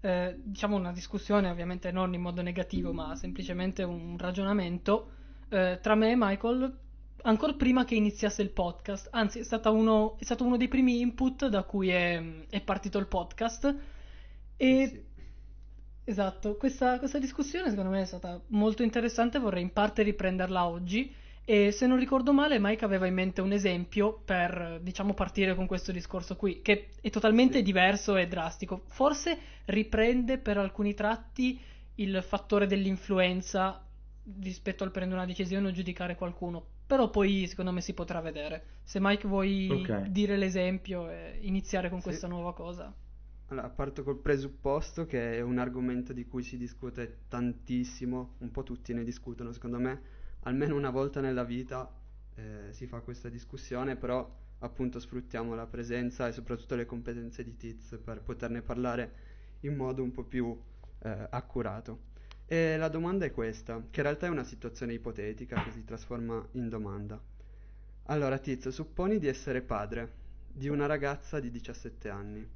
[0.00, 5.10] eh, diciamo una discussione ovviamente non in modo negativo, ma semplicemente un ragionamento
[5.48, 6.78] eh, tra me e Michael
[7.22, 9.08] ancora prima che iniziasse il podcast.
[9.10, 13.08] Anzi, è, uno, è stato uno dei primi input da cui è, è partito il
[13.08, 13.74] podcast.
[14.56, 15.04] E sì, sì.
[16.04, 19.40] esatto, questa, questa discussione secondo me è stata molto interessante.
[19.40, 21.12] Vorrei in parte riprenderla oggi
[21.50, 25.64] e se non ricordo male, Mike aveva in mente un esempio per, diciamo, partire con
[25.64, 27.62] questo discorso qui, che è totalmente sì.
[27.62, 28.82] diverso e drastico.
[28.88, 31.58] Forse riprende per alcuni tratti
[31.94, 33.82] il fattore dell'influenza
[34.40, 36.62] rispetto al prendere una decisione o giudicare qualcuno.
[36.86, 38.80] Però poi secondo me si potrà vedere.
[38.82, 40.10] Se Mike vuoi okay.
[40.10, 42.08] dire l'esempio e iniziare con sì.
[42.08, 42.94] questa nuova cosa.
[43.46, 48.62] Allora, parto col presupposto che è un argomento di cui si discute tantissimo, un po'
[48.64, 50.17] tutti ne discutono secondo me,
[50.48, 51.92] almeno una volta nella vita
[52.34, 57.56] eh, si fa questa discussione, però appunto sfruttiamo la presenza e soprattutto le competenze di
[57.56, 59.26] Tiz per poterne parlare
[59.60, 60.58] in modo un po' più
[61.00, 62.06] eh, accurato.
[62.46, 66.44] E la domanda è questa, che in realtà è una situazione ipotetica che si trasforma
[66.52, 67.20] in domanda.
[68.04, 72.48] Allora Tiz, supponi di essere padre di una ragazza di 17 anni.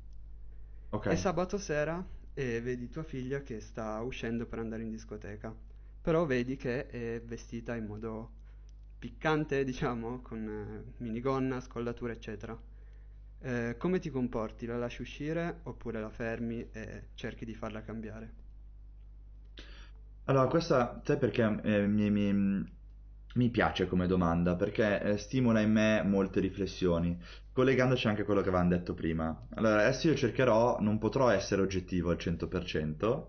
[0.89, 1.13] Okay.
[1.13, 5.55] È sabato sera e vedi tua figlia che sta uscendo per andare in discoteca
[6.03, 8.31] però vedi che è vestita in modo
[8.99, 12.59] piccante, diciamo, con eh, minigonna, scollature, eccetera.
[13.41, 14.67] Eh, come ti comporti?
[14.67, 18.33] La lasci uscire oppure la fermi e cerchi di farla cambiare?
[20.25, 22.65] Allora, questa, sai perché eh, mi, mi,
[23.35, 24.55] mi, piace come domanda?
[24.55, 27.17] Perché eh, stimola in me molte riflessioni,
[27.53, 29.47] collegandoci anche a quello che avevamo detto prima.
[29.55, 33.25] Allora, adesso io cercherò, non potrò essere oggettivo al 100%,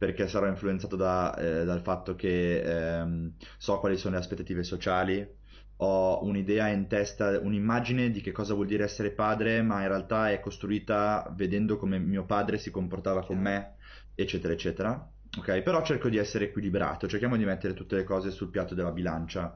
[0.00, 5.28] perché sarò influenzato da, eh, dal fatto che ehm, so quali sono le aspettative sociali,
[5.76, 10.30] ho un'idea in testa, un'immagine di che cosa vuol dire essere padre, ma in realtà
[10.30, 13.74] è costruita vedendo come mio padre si comportava con me,
[14.14, 15.10] eccetera, eccetera.
[15.36, 18.92] Ok, però cerco di essere equilibrato, cerchiamo di mettere tutte le cose sul piatto della
[18.92, 19.54] bilancia.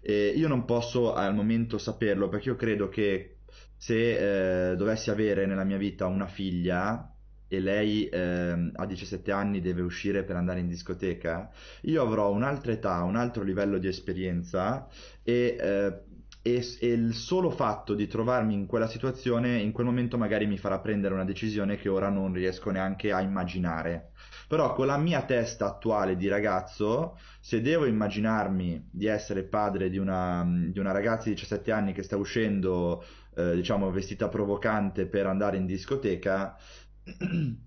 [0.00, 3.36] E io non posso al momento saperlo perché io credo che
[3.76, 7.13] se eh, dovessi avere nella mia vita una figlia,
[7.48, 11.50] e lei eh, a 17 anni deve uscire per andare in discoteca,
[11.82, 14.88] io avrò un'altra età, un altro livello di esperienza
[15.22, 16.00] e, eh,
[16.42, 20.58] e, e, il solo fatto di trovarmi in quella situazione in quel momento magari mi
[20.58, 24.10] farà prendere una decisione che ora non riesco neanche a immaginare.
[24.46, 29.96] Però con la mia testa attuale di ragazzo, se devo immaginarmi di essere padre di
[29.96, 33.02] una, di una ragazza di 17 anni che sta uscendo,
[33.36, 36.58] eh, diciamo, vestita provocante per andare in discoteca,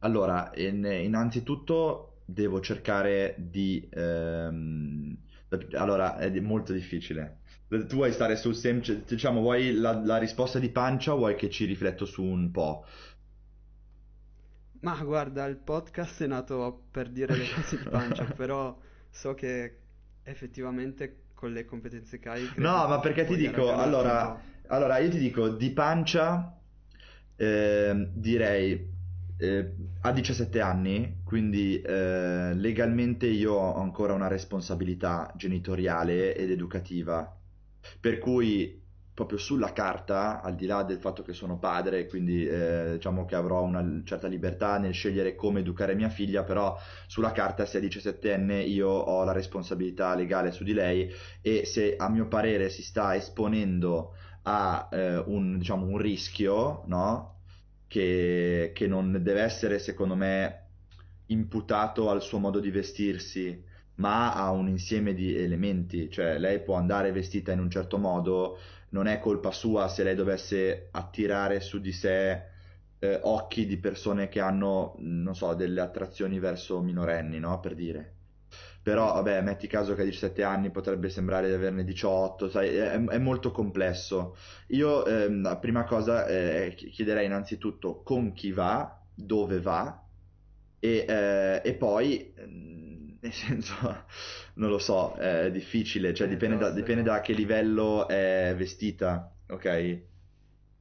[0.00, 3.86] allora, in, innanzitutto devo cercare di...
[3.90, 5.16] Ehm,
[5.74, 7.40] allora, è molto difficile.
[7.68, 11.50] Tu vuoi stare sul semplice, diciamo, vuoi la, la risposta di pancia o vuoi che
[11.50, 12.84] ci rifletto su un po'?
[14.80, 18.76] Ma guarda, il podcast è nato per dire le cose di pancia, però
[19.08, 19.78] so che
[20.22, 22.50] effettivamente con le competenze che hai...
[22.56, 26.54] No, ma perché ti dico, allora, allora, io ti dico di pancia
[27.36, 28.92] eh, direi
[29.36, 37.36] eh, a 17 anni, quindi eh, legalmente io ho ancora una responsabilità genitoriale ed educativa,
[38.00, 38.82] per cui
[39.14, 43.36] proprio sulla carta, al di là del fatto che sono padre, quindi eh, diciamo che
[43.36, 47.82] avrò una certa libertà nel scegliere come educare mia figlia, però sulla carta se è
[47.82, 51.08] 17enne io ho la responsabilità legale su di lei
[51.40, 54.14] e se a mio parere si sta esponendo
[54.44, 57.32] a eh, un, diciamo, un rischio, no?
[57.86, 60.62] Che, che non deve essere secondo me
[61.26, 63.62] imputato al suo modo di vestirsi,
[63.96, 68.58] ma a un insieme di elementi, cioè lei può andare vestita in un certo modo,
[68.90, 72.52] non è colpa sua se lei dovesse attirare su di sé
[72.98, 77.60] eh, occhi di persone che hanno, non so, delle attrazioni verso minorenni, no?
[77.60, 78.13] Per dire.
[78.84, 82.92] Però, vabbè, metti caso che a 17 anni potrebbe sembrare di averne 18, sai, è,
[82.92, 84.36] è molto complesso.
[84.68, 90.06] Io, ehm, la prima cosa, eh, chiederei innanzitutto con chi va, dove va,
[90.78, 92.34] e, eh, e poi
[93.24, 93.74] nel senso,
[94.56, 99.64] non lo so, è difficile, cioè dipende da, dipende da che livello è vestita, ok?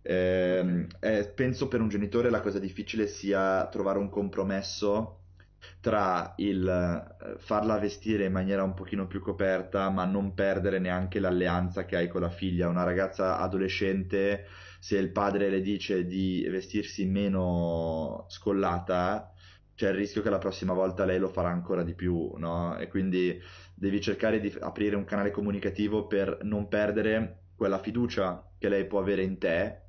[0.06, 5.20] Eh, eh, penso per un genitore la cosa difficile sia trovare un compromesso
[5.80, 11.20] tra il eh, farla vestire in maniera un pochino più coperta, ma non perdere neanche
[11.20, 12.68] l'alleanza che hai con la figlia.
[12.68, 14.48] Una ragazza adolescente,
[14.80, 19.34] se il padre le dice di vestirsi meno scollata,
[19.76, 22.78] c'è il rischio che la prossima volta lei lo farà ancora di più, no?
[22.78, 23.40] E quindi
[23.74, 29.00] devi cercare di aprire un canale comunicativo per non perdere quella fiducia che lei può
[29.00, 29.82] avere in te,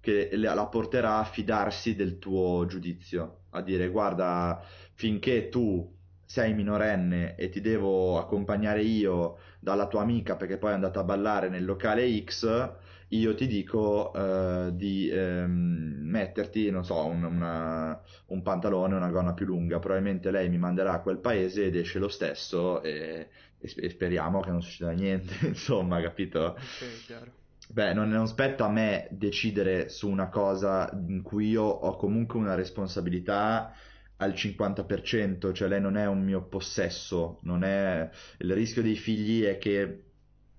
[0.00, 4.60] che la porterà a fidarsi del tuo giudizio, a dire guarda,
[5.02, 5.92] finché tu
[6.24, 11.02] sei minorenne e ti devo accompagnare io dalla tua amica perché poi è andata a
[11.02, 12.70] ballare nel locale X,
[13.08, 19.34] io ti dico uh, di ehm, metterti, non so, un, una, un pantalone, una gonna
[19.34, 19.80] più lunga.
[19.80, 24.50] Probabilmente lei mi manderà a quel paese ed esce lo stesso e, e speriamo che
[24.50, 26.56] non succeda niente, insomma, capito?
[26.56, 27.32] Ok, chiaro.
[27.68, 32.38] Beh, non, non spetta a me decidere su una cosa in cui io ho comunque
[32.38, 33.74] una responsabilità
[34.16, 38.08] al 50%, cioè lei non è un mio possesso, non è...
[38.38, 40.04] il rischio dei figli è che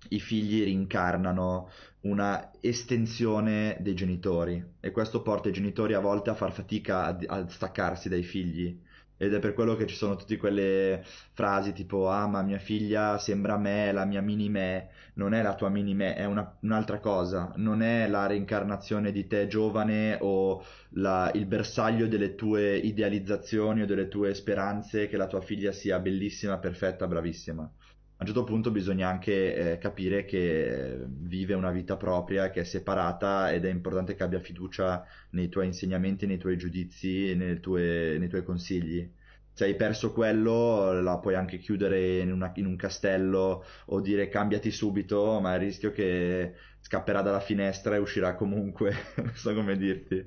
[0.08, 6.34] i figli rincarnano una estensione dei genitori e questo porta i genitori a volte a
[6.34, 8.78] far fatica a, a, staccarsi dai figli
[9.16, 13.18] ed è per quello che ci sono tutte quelle frasi tipo ah ma mia figlia
[13.18, 14.88] sembra me, la mia mini me.
[15.14, 17.52] Non è la tua mini me, è una, un'altra cosa.
[17.56, 23.86] Non è la reincarnazione di te giovane o la, il bersaglio delle tue idealizzazioni o
[23.86, 27.70] delle tue speranze che la tua figlia sia bellissima, perfetta, bravissima
[28.16, 32.64] a un certo punto bisogna anche eh, capire che vive una vita propria, che è
[32.64, 38.28] separata ed è importante che abbia fiducia nei tuoi insegnamenti, nei tuoi giudizi, tue, nei
[38.28, 39.10] tuoi consigli.
[39.52, 44.28] Se hai perso quello, la puoi anche chiudere in, una, in un castello o dire
[44.28, 49.76] cambiati subito, ma il rischio che scapperà dalla finestra e uscirà comunque, non so come
[49.76, 50.24] dirti.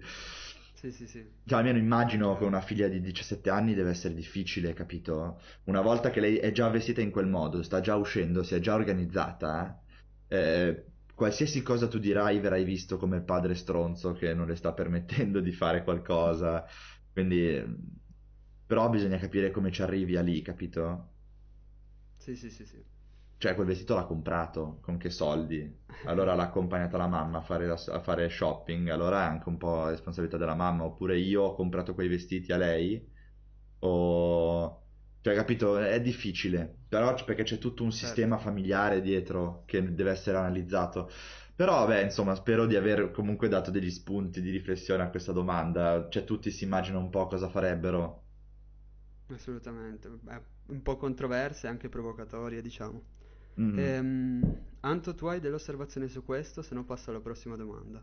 [0.87, 1.25] Sì, sì, sì.
[1.45, 5.41] Cioè, almeno immagino che una figlia di 17 anni deve essere difficile, capito?
[5.65, 8.59] Una volta che lei è già vestita in quel modo, sta già uscendo, si è
[8.59, 9.81] già organizzata,
[10.27, 14.73] eh, qualsiasi cosa tu dirai verrai visto come il padre stronzo che non le sta
[14.73, 16.65] permettendo di fare qualcosa.
[17.13, 17.63] Quindi,
[18.65, 21.13] però bisogna capire come ci arrivi a lì, capito?
[22.17, 22.83] Sì, sì, sì, sì.
[23.37, 25.85] Cioè, quel vestito l'ha comprato, con che soldi?
[26.05, 29.75] Allora l'ha accompagnata la mamma a fare, a fare shopping, allora è anche un po'
[29.75, 33.07] la responsabilità della mamma, oppure io ho comprato quei vestiti a lei,
[33.79, 34.81] o...
[35.21, 35.77] Cioè, capito?
[35.77, 38.05] È difficile, però perché c'è tutto un certo.
[38.05, 41.09] sistema familiare dietro che deve essere analizzato.
[41.55, 46.07] Però, vabbè, insomma, spero di aver comunque dato degli spunti di riflessione a questa domanda.
[46.09, 48.23] Cioè, tutti si immaginano un po' cosa farebbero.
[49.29, 53.03] Assolutamente, è un po' controverse, anche provocatorie, diciamo.
[53.59, 53.79] Mm.
[53.79, 56.61] Ehm, Anto, tu hai delle osservazioni su questo?
[56.61, 58.01] Se no passo alla prossima domanda.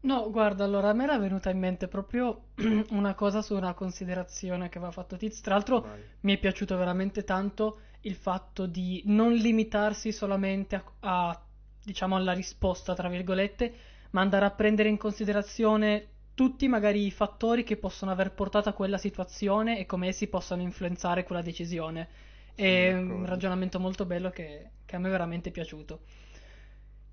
[0.00, 2.48] No, guarda, allora a me era venuta in mente proprio
[2.90, 5.40] una cosa su una considerazione che aveva fatto Tiz.
[5.40, 6.00] Tra l'altro Vai.
[6.20, 11.42] mi è piaciuto veramente tanto il fatto di non limitarsi solamente a, a,
[11.82, 13.74] diciamo, alla risposta, tra virgolette,
[14.10, 18.72] ma andare a prendere in considerazione tutti magari i fattori che possono aver portato a
[18.72, 22.08] quella situazione e come essi possano influenzare quella decisione.
[22.54, 26.00] È un ragionamento molto bello che, che, a me è veramente piaciuto.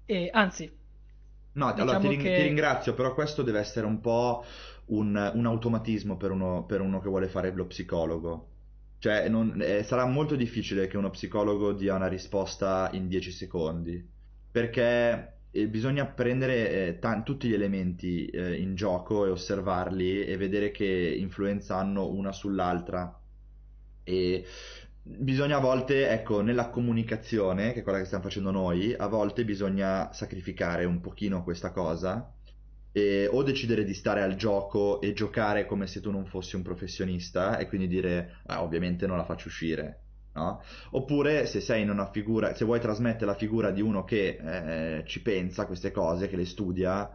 [0.06, 0.72] E anzi,
[1.54, 2.34] No, diciamo allora ti, ring- che...
[2.34, 4.44] ti, ringrazio, però questo deve essere un po'
[4.86, 8.48] un, un automatismo per uno, per uno, che vuole fare lo psicologo.
[9.00, 14.08] Cioè, non, eh, sarà molto difficile che uno psicologo dia una risposta in 10 secondi,
[14.50, 20.38] perché eh, bisogna prendere eh, t- tutti gli elementi eh, in gioco e osservarli e
[20.38, 20.86] vedere che
[21.20, 23.14] influenza hanno una sull'altra.
[24.04, 24.46] E
[25.04, 29.44] bisogna a volte, ecco, nella comunicazione, che è quella che stiamo facendo noi, a volte
[29.44, 32.34] bisogna sacrificare un pochino questa cosa
[32.94, 36.62] e o decidere di stare al gioco e giocare come se tu non fossi un
[36.62, 40.00] professionista e quindi dire, ah, ovviamente non la faccio uscire.
[40.34, 40.62] No?
[40.92, 45.04] Oppure se sei in una figura, se vuoi trasmettere la figura di uno che eh,
[45.06, 47.10] ci pensa a queste cose, che le studia,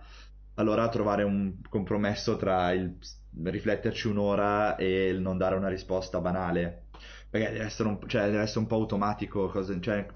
[0.55, 2.97] allora trovare un compromesso tra il
[3.43, 6.86] rifletterci un'ora e il non dare una risposta banale.
[7.29, 9.49] Perché deve essere un, cioè, deve essere un po' automatico.
[9.49, 10.07] Cosa, cioè,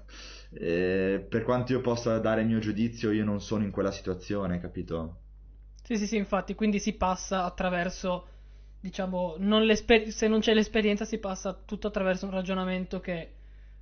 [0.53, 4.59] eh, per quanto io possa dare il mio giudizio, io non sono in quella situazione,
[4.59, 5.17] capito?
[5.83, 8.27] Sì, sì, sì, infatti, quindi si passa attraverso,
[8.79, 9.69] diciamo, non
[10.07, 13.31] se non c'è l'esperienza si passa tutto attraverso un ragionamento che,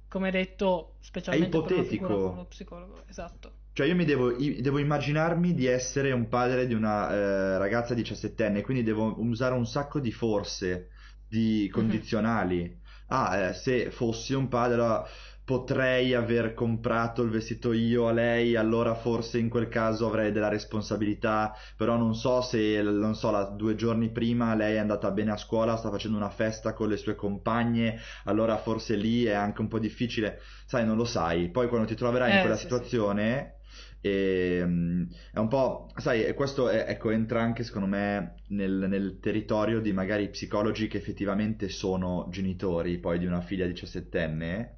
[0.07, 2.07] come detto, specialmente è ipotetico.
[2.07, 3.51] per uno psicologo, esatto.
[3.73, 8.61] Cioè io mi devo, devo, immaginarmi di essere un padre di una eh, ragazza 17enne,
[8.61, 10.89] quindi devo usare un sacco di forse,
[11.27, 11.71] di mhm.
[11.71, 12.57] condizionali.
[12.57, 12.78] Mm-hmm.
[13.09, 15.03] Ah, eh, se fossi un padre
[15.43, 20.47] potrei aver comprato il vestito io a lei, allora forse in quel caso avrei della
[20.47, 25.31] responsabilità, però non so se, non so, la, due giorni prima lei è andata bene
[25.31, 29.61] a scuola, sta facendo una festa con le sue compagne, allora forse lì è anche
[29.61, 32.61] un po' difficile, sai, non lo sai, poi quando ti troverai eh, in quella sì,
[32.61, 33.53] situazione...
[33.53, 33.57] Sì.
[34.01, 39.19] E, um, è un po', sai, questo è, ecco, entra anche secondo me nel, nel,
[39.19, 44.77] territorio di magari psicologi che effettivamente sono genitori poi di una figlia diciassettenne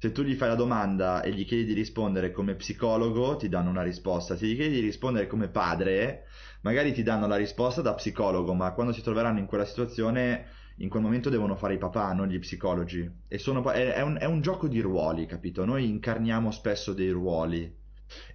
[0.00, 3.68] se tu gli fai la domanda e gli chiedi di rispondere come psicologo, ti danno
[3.68, 4.34] una risposta.
[4.34, 6.24] Se gli chiedi di rispondere come padre,
[6.62, 10.46] magari ti danno la risposta da psicologo, ma quando si troveranno in quella situazione,
[10.76, 13.10] in quel momento devono fare i papà, non gli psicologi.
[13.28, 15.66] E sono, è, è, un, è un gioco di ruoli, capito?
[15.66, 17.70] Noi incarniamo spesso dei ruoli.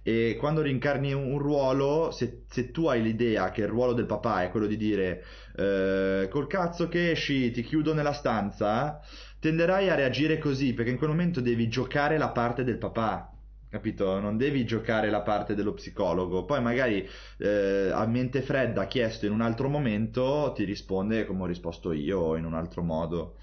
[0.02, 4.42] E quando rincarni un ruolo, se, se, tu hai l'idea che il ruolo del papà
[4.42, 5.24] è quello di dire
[5.56, 9.00] eh, col cazzo che esci, ti chiudo nella stanza,
[9.40, 13.30] tenderai a reagire così perché in quel momento devi giocare la parte del papà.
[13.68, 14.20] Capito?
[14.20, 16.44] Non devi giocare la parte dello psicologo.
[16.44, 17.06] Poi magari
[17.38, 22.36] eh, a mente fredda, chiesto in un altro momento, ti risponde come ho risposto io
[22.36, 23.36] in un altro modo.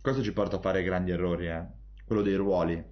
[0.00, 1.64] Questo ci porta a fare grandi errori, eh?
[2.06, 2.82] Quello dei ruoli.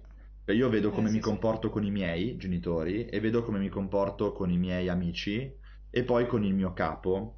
[0.53, 1.73] Io vedo come eh, sì, mi comporto sì.
[1.73, 5.51] con i miei genitori e vedo come mi comporto con i miei amici
[5.89, 7.35] e poi con il mio capo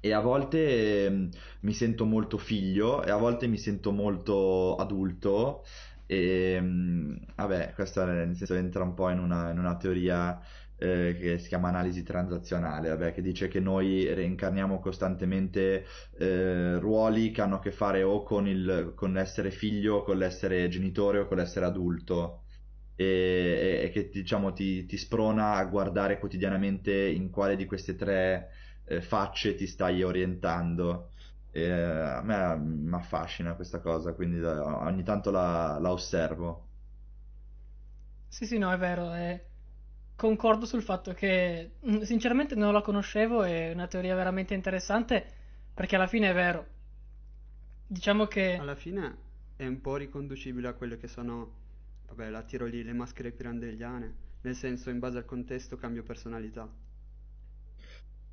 [0.00, 1.28] e a volte eh,
[1.60, 5.64] mi sento molto figlio e a volte mi sento molto adulto
[6.06, 10.40] e mm, vabbè questo nel senso entra un po' in una, in una teoria
[10.80, 15.84] eh, che si chiama analisi transazionale vabbè, che dice che noi reincarniamo costantemente
[16.18, 20.68] eh, ruoli che hanno a che fare o con, il, con l'essere figlio, con l'essere
[20.68, 22.44] genitore o con l'essere adulto
[22.96, 28.50] e, e che diciamo ti, ti sprona a guardare quotidianamente in quale di queste tre
[28.84, 31.10] eh, facce ti stai orientando.
[31.50, 36.68] E, a me mi affascina questa cosa, quindi ogni tanto la, la osservo.
[38.28, 39.12] Sì, sì, no, è vero.
[39.12, 39.49] È...
[40.20, 45.24] Concordo sul fatto che mm, sinceramente non la conoscevo, è una teoria veramente interessante
[45.72, 46.66] perché alla fine è vero.
[47.86, 48.56] Diciamo che...
[48.56, 49.16] Alla fine
[49.56, 51.50] è un po' riconducibile a quelle che sono,
[52.08, 56.70] vabbè, la tiro lì, le maschere pirandelliane, nel senso in base al contesto cambio personalità.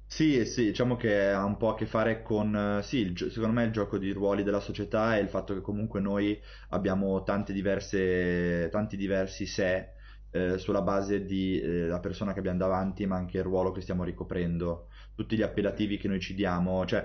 [0.05, 3.53] Sì, sì, diciamo che ha un po' a che fare con, eh, sì, il secondo
[3.53, 6.37] me il gioco di ruoli della società e il fatto che comunque noi
[6.69, 9.95] abbiamo tante diverse, tanti diversi sé
[10.31, 14.03] eh, sulla base della eh, persona che abbiamo davanti, ma anche il ruolo che stiamo
[14.03, 17.03] ricoprendo, tutti gli appellativi che noi ci diamo, cioè,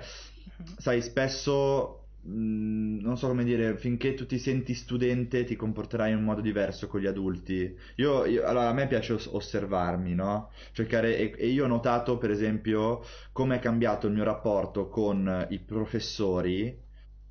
[0.59, 0.77] mhm.
[0.79, 6.18] sai, spesso Mm, non so come dire, finché tu ti senti studente ti comporterai in
[6.18, 7.77] un modo diverso con gli adulti.
[7.97, 10.51] Io, io allora, a me piace osservarmi, no?
[10.73, 13.03] Cercare, e, e, io ho notato, per esempio,
[13.33, 16.81] come è cambiato il mio rapporto con i professori,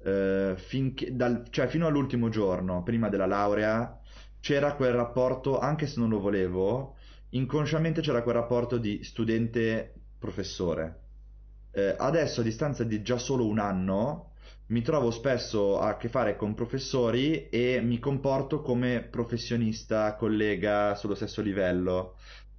[0.04, 3.98] eh, finché, dal, cioè fino all'ultimo giorno, prima della laurea,
[4.42, 6.96] c'era quel rapporto, anche se non lo volevo,
[7.30, 11.00] inconsciamente c'era quel rapporto di studente-professore.
[11.72, 14.32] Eh, adesso, a distanza di già solo un anno,
[14.68, 21.16] mi trovo spesso a che fare con professori e mi comporto come professionista, collega sullo
[21.16, 22.16] stesso livello.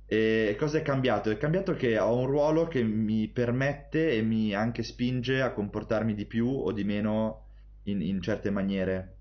[0.07, 1.30] E cosa è cambiato?
[1.30, 6.14] È cambiato che ho un ruolo che mi permette e mi anche spinge a comportarmi
[6.14, 7.47] di più o di meno
[7.85, 9.11] in, in certe maniere.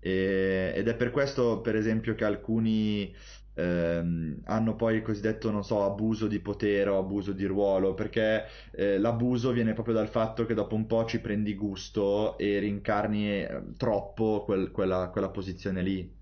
[0.00, 3.14] E, ed è per questo, per esempio, che alcuni
[3.54, 8.44] ehm, hanno poi il cosiddetto, non so, abuso di potere o abuso di ruolo, perché
[8.72, 13.42] eh, l'abuso viene proprio dal fatto che dopo un po' ci prendi gusto e rincarni
[13.42, 16.16] eh, troppo quel, quella, quella posizione lì.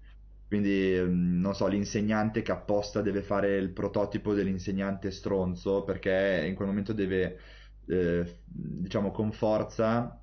[0.49, 6.55] Quindi, ehm, non so, l'insegnante che apposta deve fare il prototipo dell'insegnante stronzo perché in
[6.55, 7.39] quel momento deve,
[7.87, 10.21] eh, diciamo, con forza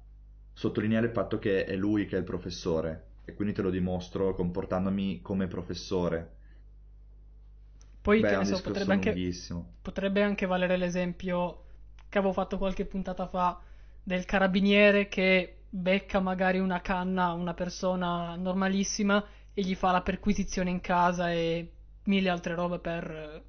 [0.54, 4.34] sottolineare il fatto che è lui che è il professore e quindi te lo dimostro
[4.34, 6.32] comportandomi come professore.
[8.02, 9.32] Poi, Beh, che ne so, potrebbe anche,
[9.82, 11.64] potrebbe anche valere l'esempio
[12.10, 13.60] che avevo fatto qualche puntata fa
[14.04, 20.02] del carabiniere che becca magari una canna a una persona normalissima e gli fa la
[20.02, 21.72] perquisizione in casa e
[22.04, 23.44] mille altre robe per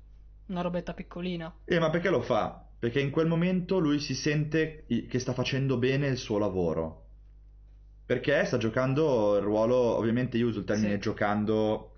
[0.46, 1.52] una robetta piccolina.
[1.66, 2.66] Eh, ma perché lo fa?
[2.78, 7.03] Perché in quel momento lui si sente che sta facendo bene il suo lavoro.
[8.06, 11.00] Perché sta giocando il ruolo, ovviamente io uso il termine Sì.
[11.00, 11.90] giocando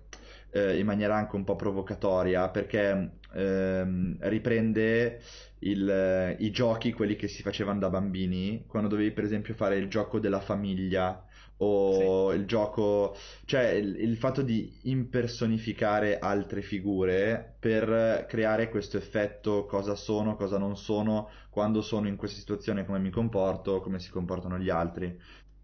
[0.51, 5.21] eh, in maniera anche un po' provocatoria, perché ehm, riprende
[5.59, 9.89] il- i giochi, quelli che si facevano da bambini, quando dovevi per esempio fare il
[9.89, 11.21] gioco della famiglia
[11.59, 19.65] o il gioco, cioè il, il fatto di impersonificare altre figure per creare questo effetto
[19.65, 24.09] cosa sono, cosa non sono, quando sono in questa situazione, come mi comporto, come si
[24.11, 25.19] comportano gli altri.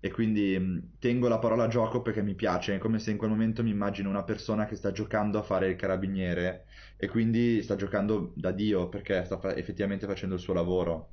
[0.05, 3.29] E quindi mh, tengo la parola gioco perché mi piace, è come se in quel
[3.29, 6.65] momento mi immagino una persona che sta giocando a fare il carabiniere
[6.97, 11.11] e quindi sta giocando da Dio perché sta fa- effettivamente facendo il suo lavoro.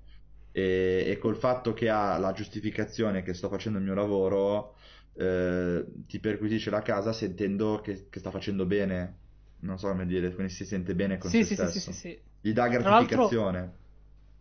[0.52, 4.76] E, e col fatto che ha la giustificazione che sto facendo il mio lavoro,
[5.14, 9.18] eh, ti perquisisce la casa sentendo che, che sta facendo bene.
[9.60, 11.80] Non so come dire, quindi si sente bene con Sì, se sì, sì, sì, stesso.
[11.80, 12.22] sì, sì.
[12.40, 13.78] Gli dà Tra gratificazione.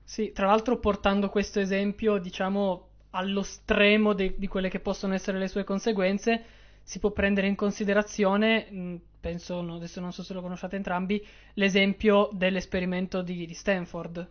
[0.03, 5.37] Sì, tra l'altro portando questo esempio, diciamo, allo stremo de- di quelle che possono essere
[5.39, 6.43] le sue conseguenze,
[6.83, 11.25] si può prendere in considerazione, mh, penso, no, adesso non so se lo conosciate entrambi,
[11.55, 14.27] l'esempio dell'esperimento di, di Stanford,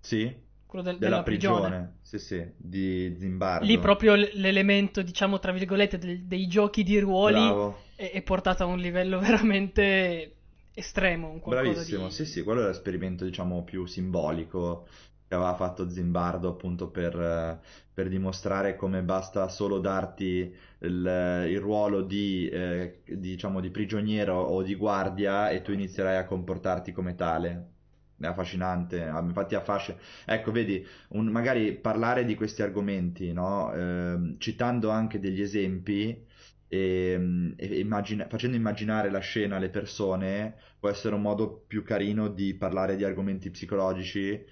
[0.00, 0.32] Sì,
[0.66, 1.74] quello del- della della prigione.
[1.74, 1.98] prigione.
[2.02, 3.64] Sì, sì, di Zimbardo.
[3.64, 7.58] Lì proprio l- l'elemento, diciamo, tra virgolette, del- dei giochi di ruoli
[7.94, 10.36] è, è portato a un livello veramente
[10.74, 12.10] estremo, un Bravissimo, di...
[12.10, 14.86] sì, sì, quello è l'esperimento, diciamo, più simbolico
[15.26, 17.58] che aveva fatto Zimbardo appunto per, eh,
[17.92, 24.62] per dimostrare come basta solo darti il, il ruolo di, eh, diciamo, di prigioniero o
[24.62, 27.68] di guardia e tu inizierai a comportarti come tale.
[28.16, 29.98] È affascinante, ah, infatti affascina.
[30.24, 33.72] Ecco, vedi, un- magari parlare di questi argomenti, no?
[33.74, 36.24] Ehm, citando anche degli esempi
[36.68, 42.28] e, e immagina- facendo immaginare la scena alle persone può essere un modo più carino
[42.28, 44.44] di parlare di argomenti psicologici.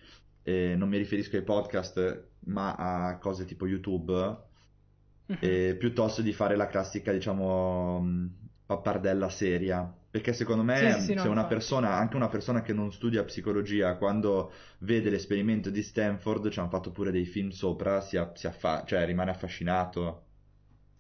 [0.43, 4.37] E non mi riferisco ai podcast, ma a cose tipo YouTube,
[5.41, 8.31] e piuttosto di fare la classica, diciamo, mh,
[8.67, 9.91] pappardella seria.
[10.11, 11.55] Perché secondo me, Sì, sì, se una infatti.
[11.55, 16.69] persona, anche una persona che non studia psicologia, quando vede l'esperimento di Stanford, ci hanno
[16.69, 20.25] fatto pure dei film sopra, si, si affa- cioè rimane affascinato.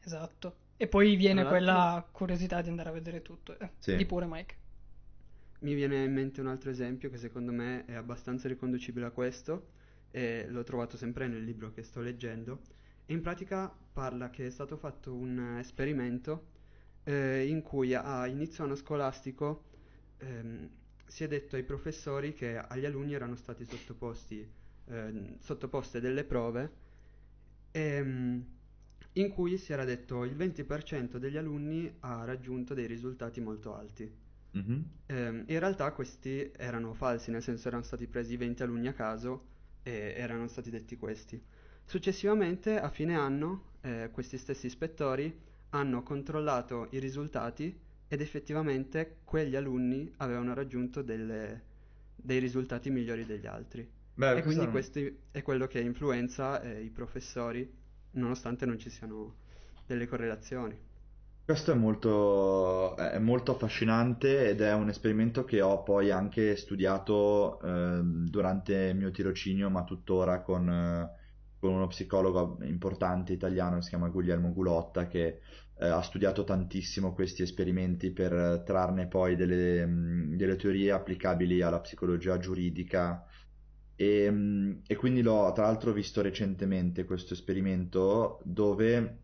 [0.05, 0.57] Esatto.
[0.76, 3.57] E poi viene quella curiosità di andare a vedere tutto.
[3.59, 3.97] Eh, Sì.
[3.97, 4.57] Di pure, Mike.
[5.63, 9.69] Mi viene in mente un altro esempio che secondo me è abbastanza riconducibile a questo
[10.11, 12.63] e l'ho trovato sempre nel libro che sto leggendo.
[13.07, 16.47] In pratica parla che è stato fatto un esperimento
[17.05, 19.65] eh, in cui a inizio anno scolastico
[20.19, 20.69] ehm,
[21.07, 24.45] si è detto ai professori che agli alunni erano stati sottoposti,
[24.87, 26.73] ehm, sottoposte delle prove
[27.71, 28.45] ehm,
[29.13, 34.22] in cui si era detto il 20% degli alunni ha raggiunto dei risultati molto alti.
[34.53, 34.84] Mhm.
[35.07, 39.46] Ehm, in realtà questi erano falsi, nel senso erano stati presi 20 alunni a caso
[39.82, 41.42] e erano stati detti questi.
[41.84, 45.40] Successivamente, a fine anno, eh, questi stessi ispettori
[45.70, 47.78] hanno controllato i risultati
[48.09, 51.62] ed effettivamente quegli alunni avevano raggiunto delle-
[52.14, 53.88] dei risultati migliori degli altri.
[54.14, 55.00] Beh, e quindi un- questo
[55.30, 57.70] è quello che influenza eh, i professori,
[58.12, 59.36] nonostante non ci siano
[59.86, 60.78] delle correlazioni.
[61.53, 67.61] Questo è molto, è molto affascinante ed è un esperimento che ho poi anche studiato
[67.61, 71.11] ehm, durante il mio tirocinio, ma tuttora con, eh,
[71.59, 75.40] con uno psicologo importante italiano che si chiama Guglielmo Gulotta, che
[75.78, 81.61] eh, ha studiato tantissimo questi esperimenti per eh, trarne poi delle, mh, delle teorie applicabili
[81.61, 83.26] alla psicologia giuridica.
[83.94, 89.18] E, mh, e quindi l'ho tra l'altro visto recentemente questo esperimento dove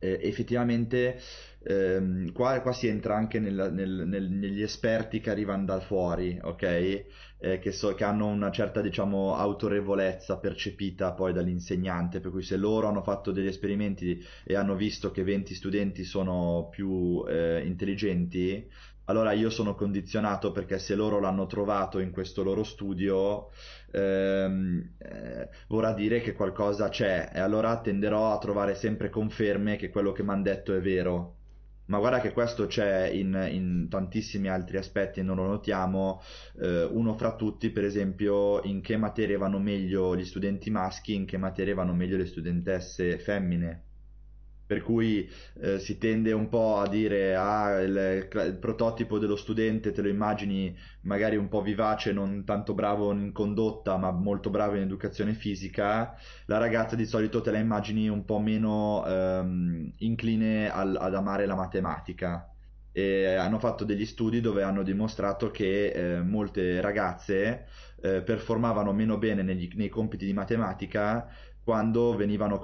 [0.00, 1.20] eh, effettivamente
[1.62, 6.38] ehm, qua, qua si entra anche nel- nel- nel- negli esperti che arrivano da fuori,
[6.42, 7.04] ok?
[7.42, 12.56] Eh, che, so- che hanno una certa, diciamo, autorevolezza percepita poi dall'insegnante, per cui se
[12.56, 18.68] loro hanno fatto degli esperimenti e hanno visto che 20 studenti sono più eh, intelligenti,
[19.06, 23.50] allora io sono condizionato perché se loro l'hanno trovato in questo loro studio,
[23.92, 29.90] ehm, eh, vorrà dire che qualcosa c'è e allora tenderò a trovare sempre conferme che
[29.90, 31.36] quello che mi hanno detto è vero.
[31.86, 36.22] ma guarda che questo c'è in, in tantissimi altri aspetti e non lo notiamo.
[36.60, 41.26] Eh, uno fra tutti, per esempio, in che materie vanno meglio gli studenti maschi, in
[41.26, 43.89] che materie vanno meglio le studentesse femmine
[44.70, 45.28] per cui
[45.62, 50.06] eh, si tende un po' a dire ah, il, il, prototipo dello studente te lo
[50.06, 55.32] immagini magari un po' vivace, non tanto bravo in condotta, ma molto bravo in educazione
[55.34, 56.14] fisica,
[56.46, 61.46] la ragazza di solito te la immagini un po' meno ehm, incline al, ad amare
[61.46, 62.44] la matematica.
[62.92, 67.66] E hanno fatto degli studi dove hanno dimostrato che eh, molte ragazze
[68.02, 71.28] eh, performavano meno bene negli, nei compiti di matematica
[71.70, 72.58] quando venivano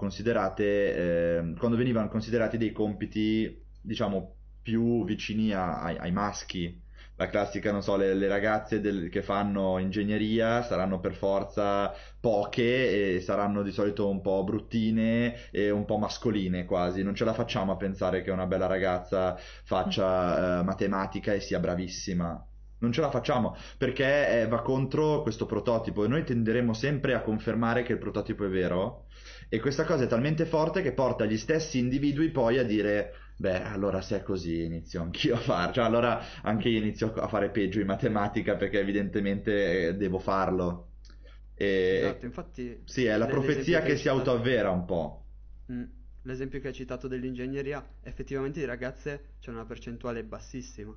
[0.96, 6.82] eh, quando venivano considerati dei compiti diciamo più vicini a, ai, ai, maschi.
[7.14, 13.14] La classica non so le, le ragazze del, che fanno ingegneria saranno per forza poche
[13.14, 17.04] e saranno di solito un po' bruttine e un po' mascoline quasi.
[17.04, 21.61] Non ce la facciamo a pensare che una bella ragazza faccia eh, matematica e sia
[21.61, 22.44] bravissima
[22.79, 26.05] non ce la facciamo perché eh, va contro questo prototipo.
[26.05, 29.07] E noi tenderemo sempre a confermare che il prototipo è vero
[29.49, 33.62] e questa cosa è talmente forte che porta gli stessi individui poi a dire beh
[33.62, 37.51] allora se è così inizio anch'io a fare cioè allora anche io inizio a fare
[37.51, 40.89] peggio in matematica perché evidentemente eh, devo farlo.
[41.55, 42.01] E...
[42.03, 45.24] esatto infatti sì è la profezia che, che si autoavvera un po'
[45.72, 45.85] mm.
[46.22, 50.95] l'esempio che hai citato dell'ingegneria effettivamente di ragazze c'è una percentuale bassissima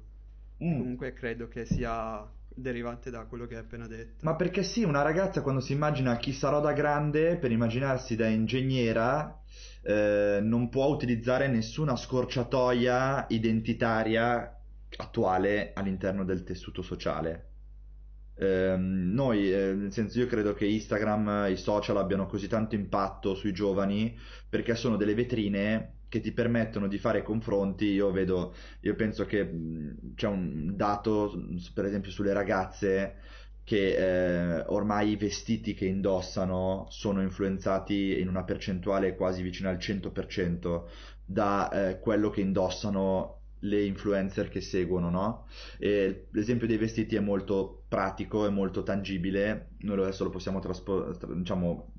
[0.64, 0.78] Mm.
[0.78, 4.26] Comunque credo che sia derivante da quello che hai appena detto.
[4.26, 8.28] Ma perché sì, una ragazza quando si immagina chi sarò da grande, per immaginarsi da
[8.28, 9.42] ingegnera,
[9.84, 14.56] eh, non può utilizzare nessuna scorciatoia identitaria
[14.98, 17.46] attuale all'interno del tessuto sociale.
[18.36, 23.36] Eh, noi, eh, nel senso, io credo che Instagram, i social abbiano così tanto impatto
[23.36, 27.86] sui giovani perché sono delle vetrine che ti permettono di fare confronti.
[27.86, 29.50] Io vedo, io penso che
[30.16, 31.34] c'è un dato,
[31.74, 33.16] per esempio, sulle ragazze
[33.64, 39.78] che eh, ormai i vestiti che indossano sono influenzati in una percentuale quasi vicina al
[39.78, 40.86] 100%
[41.24, 45.48] da eh, quello che indossano le influencer che seguono, no?
[45.78, 51.12] E l'esempio dei vestiti è molto pratico, è molto tangibile, noi adesso lo possiamo traspo-
[51.36, 51.94] diciamo,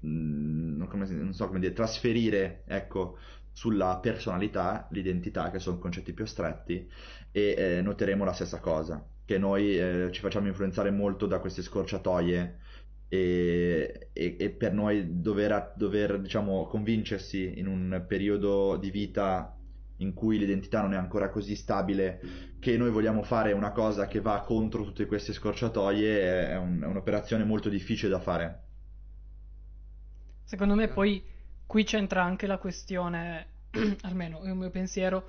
[0.00, 3.18] mh, non, so come dire, trasferire, ecco,
[3.54, 6.86] sulla personalità, l'identità, che sono concetti più astratti,
[7.30, 11.62] e eh, noteremo la stessa cosa, che noi eh, ci facciamo influenzare molto da queste
[11.62, 12.58] scorciatoie
[13.08, 19.56] e, e, e per noi dover, dover diciamo, convincersi in un periodo di vita
[19.98, 22.20] in cui l'identità non è ancora così stabile
[22.58, 26.86] che noi vogliamo fare una cosa che va contro tutte queste scorciatoie è, un, è
[26.86, 28.62] un'operazione molto difficile da fare.
[30.42, 31.22] Secondo me poi
[31.74, 33.46] qui c'entra anche la questione,
[34.02, 35.28] almeno è un mio pensiero,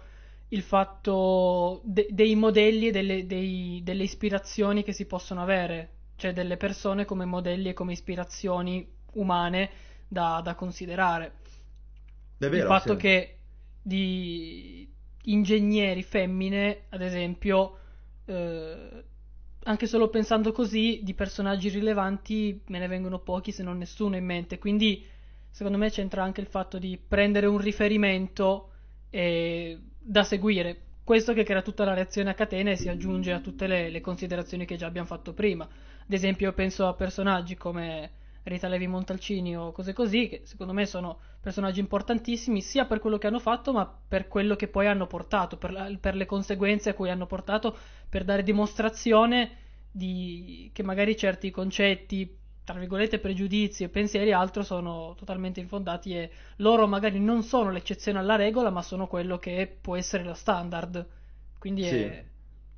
[0.49, 6.33] il fatto de- dei modelli e delle, dei, delle ispirazioni che si possono avere, cioè
[6.33, 9.71] delle persone come modelli e come ispirazioni umane
[10.07, 11.33] da, da considerare.
[12.37, 12.99] Vero, il fatto sì.
[12.99, 13.37] che
[13.81, 14.87] di
[15.23, 17.79] ingegneri femmine, ad esempio,
[18.25, 19.03] eh,
[19.63, 24.25] anche solo pensando così, di personaggi rilevanti me ne vengono pochi se non nessuno in
[24.25, 24.59] mente.
[24.59, 25.13] Quindi
[25.55, 28.71] secondo me c'entra anche il fatto di prendere un riferimento
[29.09, 30.81] e, da seguire.
[31.01, 34.01] Questo che crea tutta la reazione a catena e si aggiunge a tutte le, le
[34.01, 35.63] considerazioni che già abbiamo fatto prima.
[35.63, 38.11] Ad esempio, penso a personaggi come
[38.43, 43.17] Rita Levi Montalcini o cose così, che secondo me sono personaggi importantissimi sia per quello
[43.17, 46.89] che hanno fatto, ma per quello che poi hanno portato, per, la, per le conseguenze
[46.89, 47.77] a cui hanno portato,
[48.09, 49.51] per dare dimostrazione
[49.89, 56.31] di, che magari certi concetti tra virgolette pregiudizi e pensieri altro sono totalmente infondati e
[56.57, 61.07] loro magari non sono l'eccezione alla regola ma sono quello che può essere lo standard
[61.65, 62.01] quindi sì.
[62.01, 62.25] è...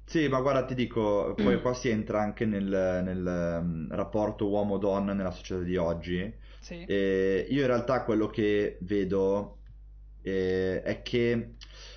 [0.05, 5.11] Sì, ma guarda, ti dico, poi qua si entra anche nel, nel um, rapporto uomo-donna
[5.11, 6.33] nella società di oggi.
[6.61, 6.85] Sì.
[6.85, 9.57] E io in realtà quello che vedo
[10.21, 11.55] eh, è che,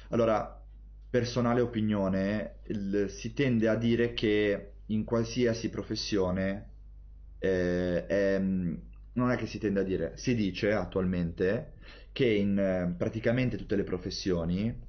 [0.08, 0.60] allora,
[1.08, 6.69] personale opinione, il, si tende a dire che in qualsiasi professione
[7.40, 11.72] eh, è, non è che si tende a dire, si dice attualmente
[12.12, 14.88] che in eh, praticamente tutte le professioni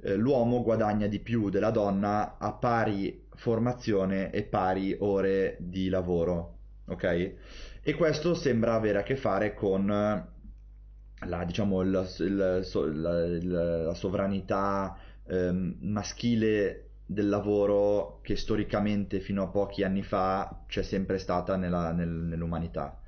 [0.00, 6.58] eh, l'uomo guadagna di più della donna a pari formazione e pari ore di lavoro,
[6.86, 7.34] ok?
[7.82, 15.76] E questo sembra avere a che fare con la, diciamo, il, la, la sovranità ehm,
[15.80, 22.08] maschile del lavoro che storicamente fino a pochi anni fa c'è sempre stata nella, nel,
[22.08, 23.00] nell'umanità.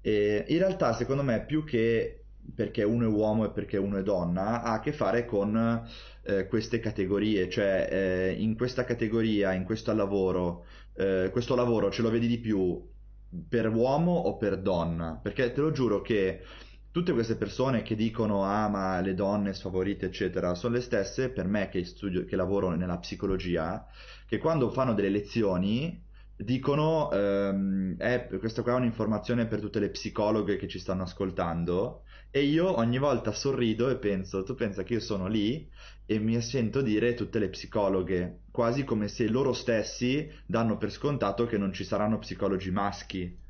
[0.00, 2.24] E in realtà, secondo me, più che
[2.54, 5.86] perché uno è uomo e perché uno è donna, ha a che fare con
[6.22, 12.02] eh, queste categorie, cioè eh, in questa categoria, in questo lavoro, eh, questo lavoro ce
[12.02, 12.86] lo vedi di più
[13.48, 15.18] per uomo o per donna?
[15.20, 16.42] Perché te lo giuro che
[16.94, 21.48] tutte queste persone che dicono ah ma le donne sfavorite eccetera sono le stesse per
[21.48, 23.84] me che, studio, che lavoro nella psicologia
[24.28, 26.00] che quando fanno delle lezioni
[26.36, 32.04] dicono ehm, eh, questa qua è un'informazione per tutte le psicologhe che ci stanno ascoltando
[32.30, 35.68] e io ogni volta sorrido e penso tu pensa che io sono lì
[36.06, 41.44] e mi sento dire tutte le psicologhe quasi come se loro stessi danno per scontato
[41.46, 43.42] che non ci saranno psicologi maschi.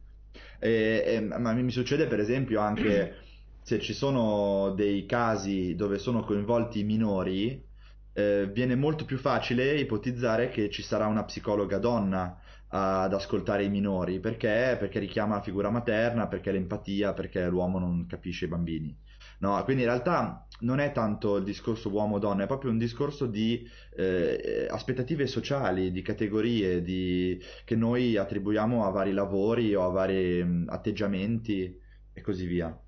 [0.58, 3.16] E, e, ma mi succede per esempio anche
[3.64, 7.66] se ci sono dei casi dove sono coinvolti i minori,
[8.12, 12.38] eh, viene molto più facile ipotizzare che ci sarà una psicologa donna
[12.68, 14.76] ad ascoltare i minori, perché?
[14.78, 18.94] Perché richiama la figura materna, perché l'empatia, perché l'uomo non capisce i bambini.
[19.38, 23.66] No, quindi in realtà non è tanto il discorso uomo-donna, è proprio un discorso di
[23.96, 27.40] eh, aspettative sociali, di categorie di...
[27.64, 31.80] che noi attribuiamo a vari lavori o a vari atteggiamenti
[32.12, 32.78] e così via.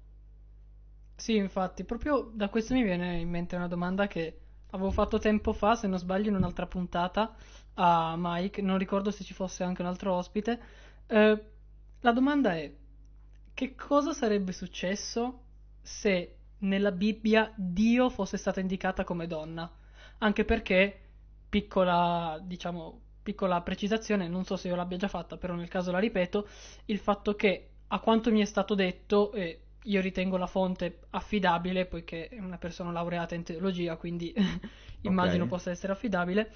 [1.26, 5.52] Sì, infatti, proprio da questo mi viene in mente una domanda che avevo fatto tempo
[5.52, 7.34] fa, se non sbaglio, in un'altra puntata
[7.74, 10.60] a Mike, non ricordo se ci fosse anche un altro ospite.
[11.08, 11.44] Eh,
[11.98, 12.72] la domanda è:
[13.54, 15.40] che cosa sarebbe successo
[15.82, 19.68] se nella Bibbia Dio fosse stata indicata come donna?
[20.18, 20.96] Anche perché,
[21.48, 25.98] piccola, diciamo, piccola precisazione, non so se io l'abbia già fatta, però nel caso la
[25.98, 26.46] ripeto,
[26.84, 31.86] il fatto che a quanto mi è stato detto, e io ritengo la fonte affidabile,
[31.86, 34.32] poiché è una persona laureata in teologia, quindi
[35.02, 35.48] immagino okay.
[35.48, 36.52] possa essere affidabile.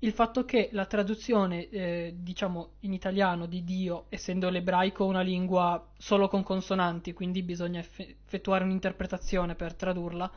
[0.00, 5.90] Il fatto che la traduzione, eh, diciamo in italiano, di Dio, essendo l'ebraico una lingua
[5.96, 10.30] solo con consonanti, quindi bisogna effettuare un'interpretazione per tradurla,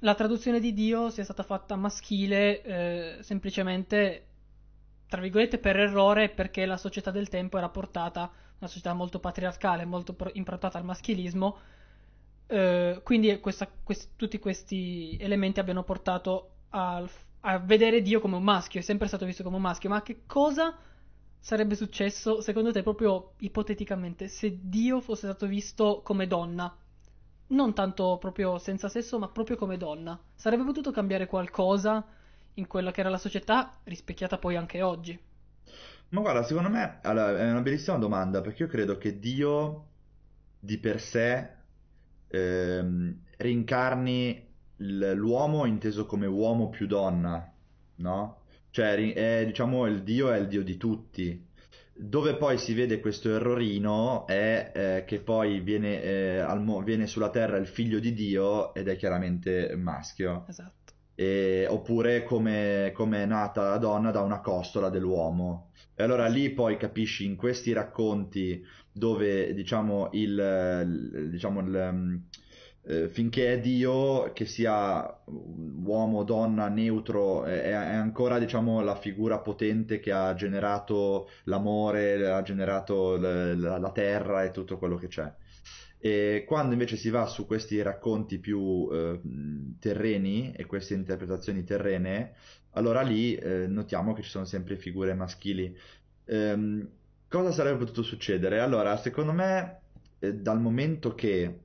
[0.00, 4.26] la traduzione di Dio sia stata fatta maschile eh, semplicemente,
[5.06, 9.84] tra virgolette, per errore, perché la società del tempo era portata una società molto patriarcale,
[9.84, 11.58] molto improntata al maschilismo,
[12.46, 17.02] eh, quindi questa, quest, tutti questi elementi abbiano portato a,
[17.40, 20.22] a vedere Dio come un maschio, è sempre stato visto come un maschio, ma che
[20.26, 20.76] cosa
[21.38, 26.74] sarebbe successo, secondo te, proprio ipoteticamente, se Dio fosse stato visto come donna?
[27.48, 30.20] Non tanto proprio senza sesso, ma proprio come donna.
[30.34, 32.04] Sarebbe potuto cambiare qualcosa
[32.54, 35.18] in quella che era la società, rispecchiata poi anche oggi?
[36.10, 39.86] Ma guarda, secondo me allora, è una bellissima domanda perché io credo che Dio
[40.58, 41.48] di per sé
[42.28, 44.48] ehm, rincarni
[44.78, 47.52] l'uomo inteso come uomo più donna,
[47.96, 48.38] no?
[48.70, 51.48] Cioè, è, diciamo, il Dio è il Dio di tutti.
[51.92, 57.30] Dove poi si vede questo errorino è eh, che poi viene, eh, mo- viene sulla
[57.30, 60.46] terra il figlio di Dio ed è chiaramente maschio.
[60.48, 60.79] Esatto.
[61.20, 65.72] E, oppure come, come, è nata la donna da una costola dell'uomo.
[65.94, 72.22] E allora lì poi capisci in questi racconti dove diciamo il, diciamo il
[72.84, 80.00] eh, finché è Dio, che sia uomo, donna, neutro, è, ancora diciamo la figura potente
[80.00, 85.30] che ha generato l'amore, ha generato la terra e tutto quello che c'è.
[86.02, 89.20] E quando invece si va su questi racconti più eh,
[89.78, 92.34] terreni e queste interpretazioni terrene,
[92.72, 95.76] allora lì eh, notiamo che ci sono sempre figure maschili.
[96.24, 96.88] Ehm,
[97.28, 98.60] cosa sarebbe potuto succedere?
[98.60, 99.80] Allora, secondo me,
[100.20, 101.60] eh, dal momento che,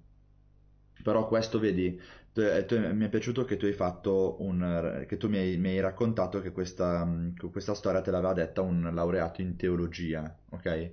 [1.03, 1.99] però questo vedi,
[2.33, 5.57] tu, eh, tu, mi è piaciuto che tu hai fatto un, che tu mi hai,
[5.57, 7.07] mi hai raccontato che questa,
[7.51, 10.91] questa storia te l'aveva detta un laureato in teologia, ok?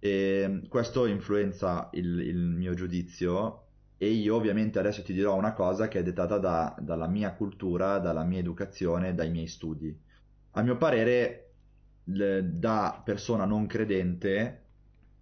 [0.00, 3.64] E questo influenza il, il, mio giudizio
[3.96, 7.98] e io ovviamente adesso ti dirò una cosa che è dettata da, dalla mia cultura,
[7.98, 9.96] dalla mia educazione, dai miei studi.
[10.52, 11.50] A mio parere,
[12.04, 14.62] da persona non credente,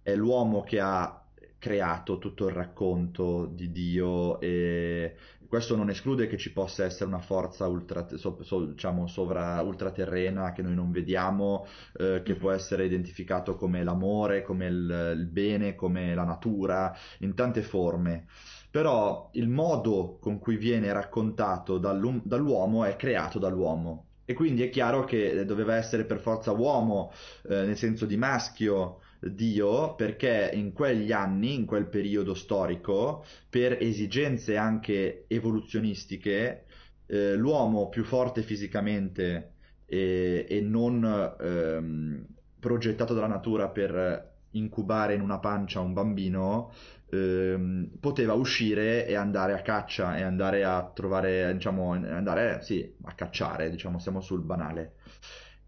[0.03, 1.21] è l'uomo che ha
[1.59, 5.15] creato tutto il racconto di Dio e
[5.47, 10.51] questo non esclude che ci possa essere una forza ultra, so, so, diciamo, sovra, ultraterrena
[10.51, 11.65] che noi non vediamo,
[11.97, 17.33] eh, che può essere identificato come l'amore, come il, il bene, come la natura, in
[17.33, 18.25] tante forme.
[18.69, 24.05] Però il modo con cui viene raccontato dall'uomo è creato dall'uomo.
[24.25, 27.11] E quindi è chiaro che doveva essere per forza uomo,
[27.47, 33.77] eh, nel senso di maschio, Dio perché in quegli anni, in quel periodo storico, per
[33.79, 36.65] esigenze anche evoluzionistiche,
[37.07, 39.53] eh, l'uomo più forte fisicamente
[39.85, 42.25] e, e non ehm,
[42.59, 46.71] progettato dalla natura per incubare in una pancia un bambino
[47.09, 53.13] ehm, poteva uscire e andare a caccia e andare a trovare, diciamo, andare sì, a
[53.13, 54.93] cacciare, diciamo, siamo sul banale.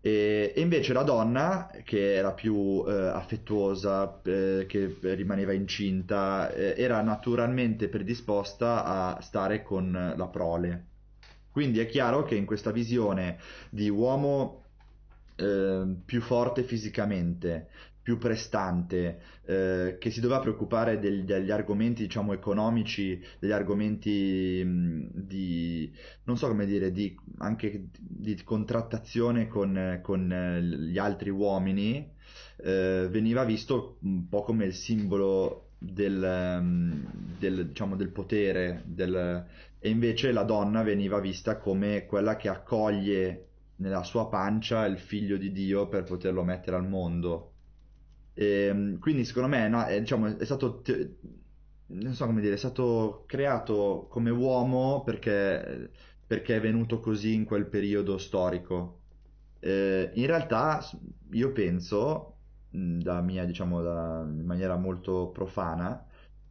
[0.02, 7.02] E, invece la donna, che era più eh, affettuosa, eh, che rimaneva incinta, eh, era
[7.02, 10.86] naturalmente predisposta a stare con la prole.
[11.52, 13.40] Quindi è chiaro che in questa visione
[13.70, 14.64] di uomo
[15.36, 17.70] eh, più forte fisicamente,
[18.02, 25.10] più prestante, eh, che si doveva preoccupare del, degli argomenti, diciamo, economici, degli argomenti mh,
[25.14, 25.92] di,
[26.24, 32.14] non so come dire, di, anche di contrattazione con, con eh, gli altri uomini,
[32.58, 37.06] eh, veniva visto un po' come il simbolo del,
[37.38, 39.46] del, diciamo, del potere, del,
[39.80, 43.46] e invece la donna veniva vista come quella che accoglie
[43.78, 47.54] nella sua pancia il figlio di Dio per poterlo mettere al mondo.
[48.40, 50.82] E, ehm, quindi secondo me no, è, diciamo, è stato
[51.88, 55.92] non so come dire, è stato creato come uomo perché,
[56.26, 58.98] perché è venuto così in quel periodo storico.
[59.60, 60.82] Eh, in realtà
[61.32, 62.36] io penso,
[62.70, 66.06] da mia, diciamo, da, in maniera molto profana,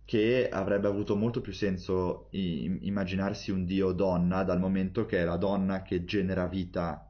[0.04, 5.24] che avrebbe avuto molto più senso i- immaginarsi un dio donna dal momento che è
[5.24, 7.07] la donna che genera vita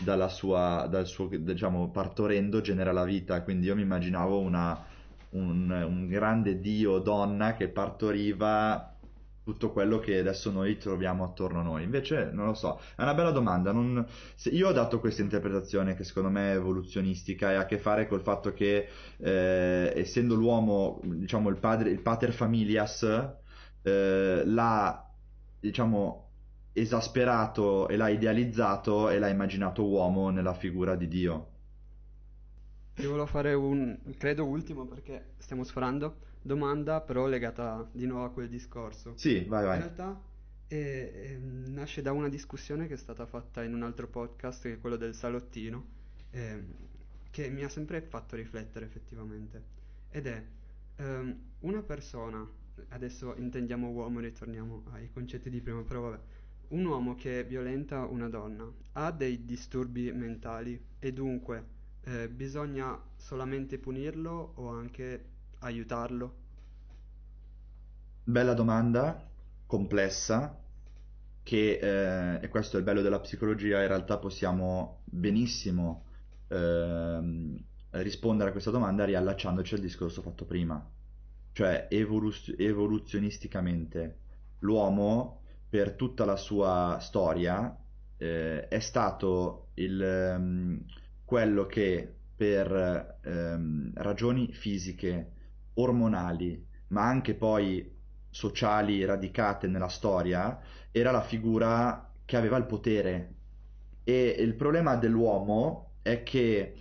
[0.00, 4.84] dalla sua, dal suo, diciamo, partorendo genera la vita, quindi io mi immaginavo una,
[5.30, 8.94] un, un grande dio donna che partoriva
[9.44, 11.84] tutto quello che adesso noi troviamo attorno a noi.
[11.84, 13.72] Invece, non lo so, è una bella domanda.
[13.72, 14.04] Non...
[14.50, 18.08] io ho dato questa interpretazione che secondo me è evoluzionistica e ha a che fare
[18.08, 18.88] col fatto che,
[19.18, 23.02] eh, essendo l'uomo, diciamo, il, padre, il pater familias,
[23.82, 25.10] eh, l'ha,
[25.60, 26.23] diciamo,
[26.74, 31.48] esasperato e l'ha idealizzato e l'ha immaginato uomo nella figura di Dio.
[32.96, 38.30] Io volevo fare un, credo ultimo perché stiamo sforando, domanda però legata di nuovo a
[38.30, 39.12] quel discorso.
[39.16, 39.76] Sì, vai vai.
[39.76, 40.20] In realtà
[40.66, 44.72] è, è, nasce da una discussione che è stata fatta in un altro podcast, che
[44.74, 45.86] è quello del salottino,
[46.30, 46.62] eh,
[47.30, 49.62] che mi ha sempre fatto riflettere effettivamente.
[50.10, 50.44] Ed è
[50.98, 52.48] um, una persona,
[52.88, 56.33] adesso intendiamo uomo, ritorniamo ai concetti di prima, però vabbè
[56.68, 61.64] un uomo che violenta una donna ha dei disturbi mentali e dunque
[62.04, 65.24] eh, bisogna solamente punirlo o anche
[65.60, 66.42] aiutarlo?
[68.26, 69.22] Bella domanda,
[69.66, 70.58] complessa,
[71.42, 76.04] che, eh, e questo è il bello della psicologia, in realtà possiamo benissimo
[76.48, 80.82] eh, rispondere a questa domanda riallacciandoci al discorso fatto prima.
[81.52, 84.18] Cioè, evoluz- evoluzionisticamente,
[84.60, 85.42] l'uomo
[85.74, 87.76] per tutta la sua storia
[88.16, 90.84] eh, è stato il, um,
[91.24, 95.32] quello che per um, ragioni fisiche,
[95.74, 97.92] ormonali, ma anche poi
[98.30, 100.60] sociali radicate nella storia,
[100.92, 103.34] era la figura che aveva il potere.
[104.04, 106.76] E il problema dell'uomo è che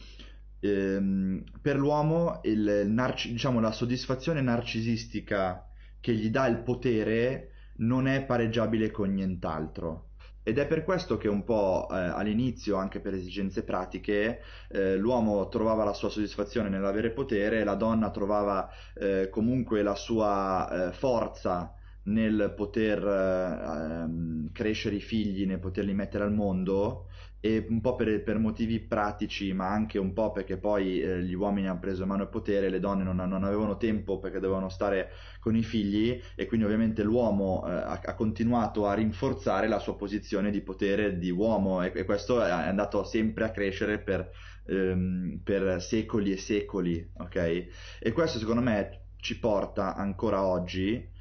[0.59, 5.67] ehm, per l'uomo il, narci- diciamo, la soddisfazione narcisistica
[5.99, 10.09] che gli dà il potere non è pareggiabile con nient'altro.
[10.45, 15.47] Ed è per questo che un po' eh, all'inizio, anche per esigenze pratiche, eh, l'uomo
[15.47, 21.75] trovava la sua soddisfazione nell'avere potere, la donna trovava eh, comunque la sua eh, forza
[22.03, 27.07] nel poter eh, ehm, crescere i figli, nel poterli mettere al mondo
[27.45, 31.33] e un po' per, per, motivi pratici, ma anche un po' perché poi eh, gli
[31.33, 34.69] uomini hanno preso in mano il potere, le donne non, non, avevano tempo perché dovevano
[34.69, 35.09] stare
[35.41, 39.97] con i figli e quindi ovviamente l'uomo eh, ha, ha, continuato a rinforzare la sua
[39.97, 44.29] posizione di potere di uomo e, e questo è andato sempre a crescere per,
[44.65, 47.67] ehm, per secoli e secoli, ok?
[47.99, 51.11] E questo secondo me ci porta ancora oggi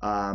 [0.00, 0.28] a,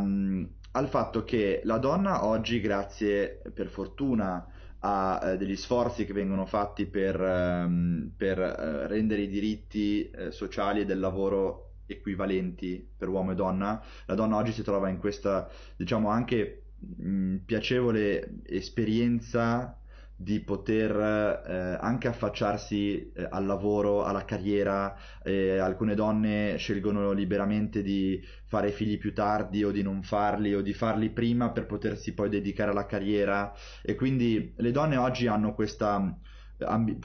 [0.71, 4.47] al fatto che la donna oggi, grazie per fortuna,
[4.79, 10.31] a eh, degli sforzi che vengono fatti per, ehm, per eh, rendere i diritti eh,
[10.31, 14.97] sociali e del lavoro equivalenti per uomo e donna, la donna oggi si trova in
[14.97, 19.79] questa, diciamo, anche mh, piacevole esperienza
[20.17, 27.81] di poter eh, anche affacciarsi eh, al lavoro, alla carriera, eh, alcune donne scelgono liberamente
[27.81, 32.13] di fare figli più tardi o di non farli o di farli prima per potersi
[32.13, 33.53] poi dedicare alla carriera.
[33.81, 36.17] E quindi le donne oggi hanno questa,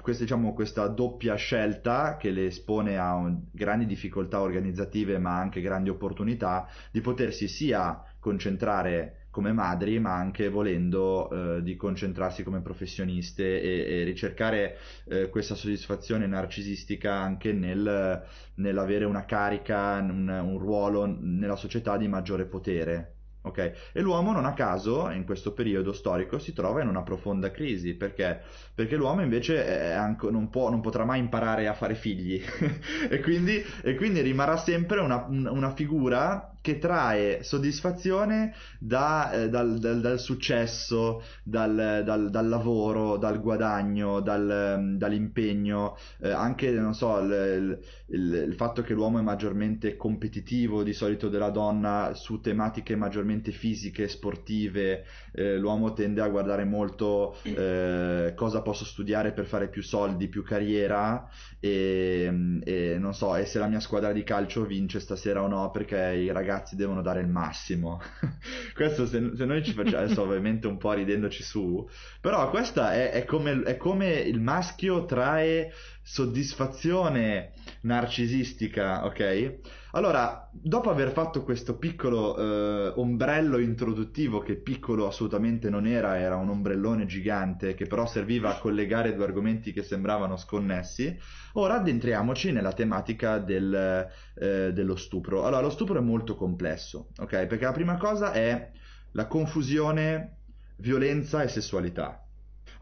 [0.01, 5.61] questa, diciamo, questa doppia scelta che le espone a un, grandi difficoltà organizzative ma anche
[5.61, 12.61] grandi opportunità di potersi sia concentrare come madri, ma anche volendo eh, di concentrarsi come
[12.61, 18.23] professioniste e, e ricercare eh, questa soddisfazione narcisistica anche nel,
[18.55, 23.15] nell'avere una carica, un, un ruolo nella società di maggiore potere.
[23.43, 23.73] Okay?
[23.93, 27.95] E l'uomo non a caso in questo periodo storico si trova in una profonda crisi
[27.95, 28.39] perché,
[28.75, 32.39] perché l'uomo invece anche, non, può, non, potrà mai imparare a fare figli
[33.09, 39.79] e, quindi, e, quindi, rimarrà sempre una, una figura che trae soddisfazione da, eh, dal,
[39.79, 48.45] dal, dal, successo, dal, dal, lavoro, dal guadagno, dall'impegno, eh, anche non so, il, il,
[48.49, 54.09] il, fatto che l'uomo è maggiormente competitivo di solito della donna su tematiche maggiormente fisiche,
[54.09, 60.29] sportive, eh, l'uomo tende a guardare molto eh, cosa posso studiare per fare più soldi,
[60.29, 61.27] più carriera
[61.59, 65.71] e, e non so, e se la mia squadra di calcio vince stasera o no
[65.71, 68.01] perché i ragazzi ragazzi devono dare il massimo.
[68.75, 71.89] questo se, se, noi ci facciamo, adesso ovviamente un po' ridendoci su,
[72.21, 75.73] però questa è, è, come, è come il maschio trae
[76.03, 79.59] soddisfazione narcisistica, ok?
[79.93, 86.37] Allora, dopo aver fatto questo piccolo eh, ombrello introduttivo, che piccolo assolutamente non era, era
[86.37, 91.19] un ombrellone gigante che però serviva a collegare due argomenti che sembravano sconnessi,
[91.55, 95.45] ora addentriamoci nella tematica del, eh, dello stupro.
[95.45, 97.47] Allora, lo stupro è molto complesso, ok?
[97.47, 98.71] Perché la prima cosa è
[99.13, 100.37] la confusione
[100.77, 102.25] violenza e sessualità.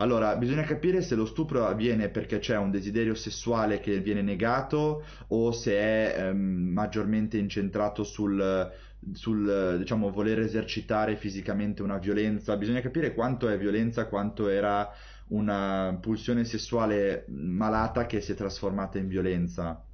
[0.01, 5.05] Allora, bisogna capire se lo stupro avviene perché c'è un desiderio sessuale che viene negato
[5.28, 8.72] o se è ehm, maggiormente incentrato sul,
[9.12, 12.57] sul diciamo, voler esercitare fisicamente una violenza.
[12.57, 14.88] Bisogna capire quanto è violenza, quanto era
[15.30, 19.84] una pulsione sessuale malata che si è trasformata in violenza.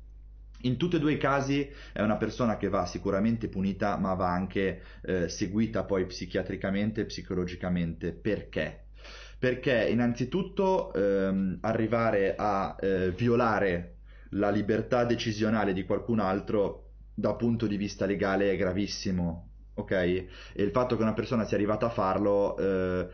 [0.65, 4.31] In tutti e due i casi è una persona che va sicuramente punita, ma va
[4.31, 8.13] anche eh, seguita poi psichiatricamente e psicologicamente.
[8.13, 8.84] Perché?
[9.45, 13.97] Perché innanzitutto ehm, arrivare a eh, violare
[14.31, 19.91] la libertà decisionale di qualcun altro da punto di vista legale è gravissimo, ok?
[19.91, 23.07] E il fatto che una persona sia arrivata a farlo eh,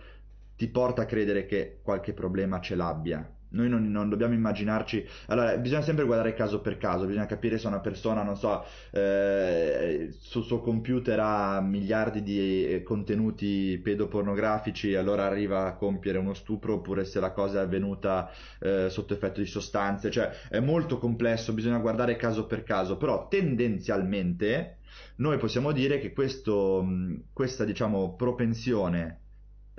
[0.54, 5.06] ti porta a credere che qualche problema ce l'abbia, noi non, non, dobbiamo immaginarci.
[5.26, 10.08] Allora, bisogna sempre guardare caso per caso, bisogna capire se una persona, non so, eh,
[10.18, 16.74] sul suo computer ha miliardi di eh, contenuti pedopornografici allora arriva a compiere uno stupro,
[16.74, 18.30] oppure se la cosa è avvenuta
[18.60, 20.10] eh, sotto effetto di sostanze.
[20.10, 24.76] Cioè, è molto complesso, bisogna guardare caso per caso, però tendenzialmente
[25.16, 26.86] noi possiamo dire che questo,
[27.32, 29.19] questa, diciamo, propensione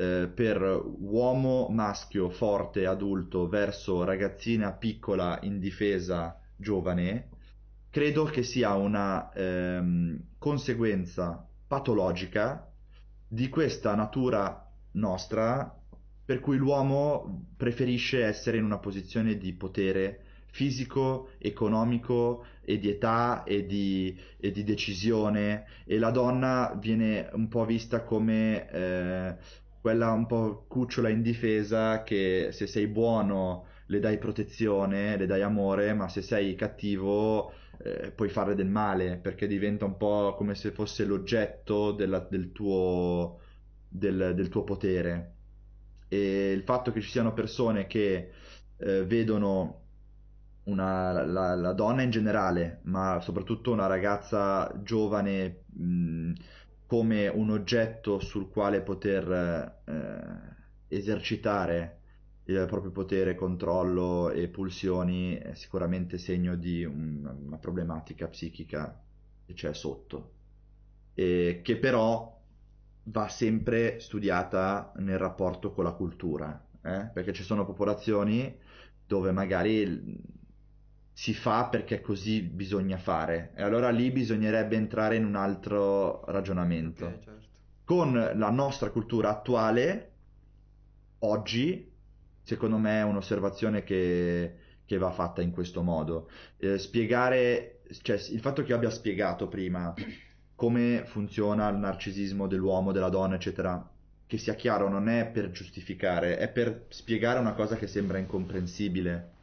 [0.02, 7.30] eh, per uomo maschio forte adulto verso ragazzina piccola indifesa giovane
[7.92, 12.68] credo che sia una ehm, conseguenza patologica
[13.28, 15.78] di questa natura nostra
[16.26, 23.44] per cui l'uomo preferisce essere in una posizione di potere fisico, economico e di età
[23.44, 29.36] e di, e di decisione e la donna viene un po' vista come eh,
[29.82, 35.94] quella un po' cucciola indifesa che se sei buono le dai protezione, le dai amore,
[35.94, 37.52] ma se sei cattivo
[37.84, 42.52] eh, puoi fare del male perché diventa un po' come se fosse l'oggetto della, del,
[42.52, 43.40] tuo,
[43.88, 45.36] del, del, tuo, potere.
[46.08, 48.32] E il fatto che ci siano persone che
[48.78, 49.80] eh, vedono
[50.64, 56.34] una, la, la, donna in generale, ma soprattutto una ragazza giovane mh,
[56.92, 62.00] come un oggetto sul quale poter eh, esercitare
[62.44, 69.02] il proprio potere, controllo e pulsioni è sicuramente segno di un, una problematica psichica
[69.46, 70.32] che c'è sotto
[71.14, 72.38] e che però
[73.04, 77.10] va sempre studiata nel rapporto con la cultura eh?
[77.14, 78.54] perché ci sono popolazioni
[79.08, 80.20] dove magari
[81.14, 83.52] si fa perché così bisogna fare.
[83.56, 87.06] E allora lì bisognerebbe entrare in un altro ragionamento.
[87.06, 87.48] Okay, certo.
[87.84, 90.12] Con la nostra cultura attuale,
[91.20, 91.92] oggi,
[92.42, 94.56] secondo me è un'osservazione che,
[94.86, 96.30] che va fatta in questo modo.
[96.58, 99.94] Eh, spiegare, cioè il fatto che io abbia spiegato prima
[100.56, 103.90] come funziona il narcisismo dell'uomo, della donna, eccetera,
[104.28, 109.40] che sia chiaro, non è per giustificare, è per spiegare una cosa che sembra incomprensibile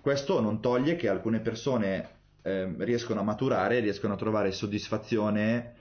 [0.00, 2.08] questo non toglie che alcune persone
[2.42, 5.74] eh, riescono a maturare, riescono a trovare soddisfazione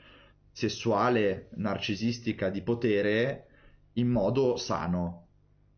[0.52, 3.46] sessuale, narcisistica, di potere
[3.94, 5.28] in modo sano.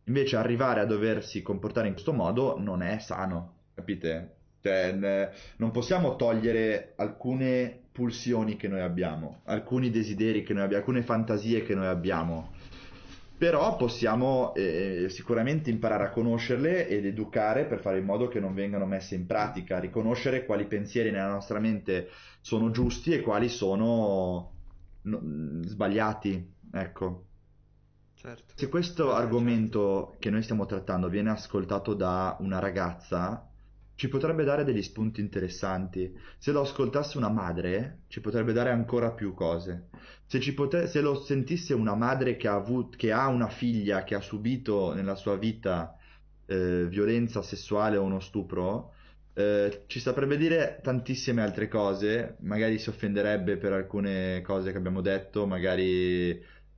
[0.05, 4.35] Invece arrivare a doversi comportare in questo modo non è sano, capite?
[4.61, 11.03] Cioè, non possiamo togliere alcune pulsioni che noi abbiamo, alcuni desideri che noi abbiamo, alcune
[11.03, 12.51] fantasie che noi abbiamo.
[13.41, 18.53] Però possiamo eh, sicuramente imparare a conoscerle ed educare per fare in modo che non
[18.53, 24.51] vengano messe in pratica, riconoscere quali pensieri nella nostra mente sono giusti e quali sono
[25.01, 25.21] no,
[25.63, 26.53] sbagliati.
[26.71, 27.25] Ecco.
[28.13, 28.53] Certo.
[28.55, 33.49] Se questo Certo, argomento che noi stiamo trattando viene ascoltato da una ragazza,
[33.95, 36.15] ci potrebbe dare degli spunti interessanti.
[36.37, 39.89] Se lo ascoltasse una madre, ci potrebbe dare ancora più cose.
[40.31, 44.15] Se, pote- se lo sentisse una madre che ha avuto, che ha una figlia che
[44.15, 45.97] ha subito nella sua vita
[46.45, 48.93] eh, violenza sessuale o uno stupro,
[49.33, 52.37] eh, ci saprebbe dire tantissime altre cose.
[52.41, 56.29] Magari si offenderebbe per alcune cose che abbiamo detto, magari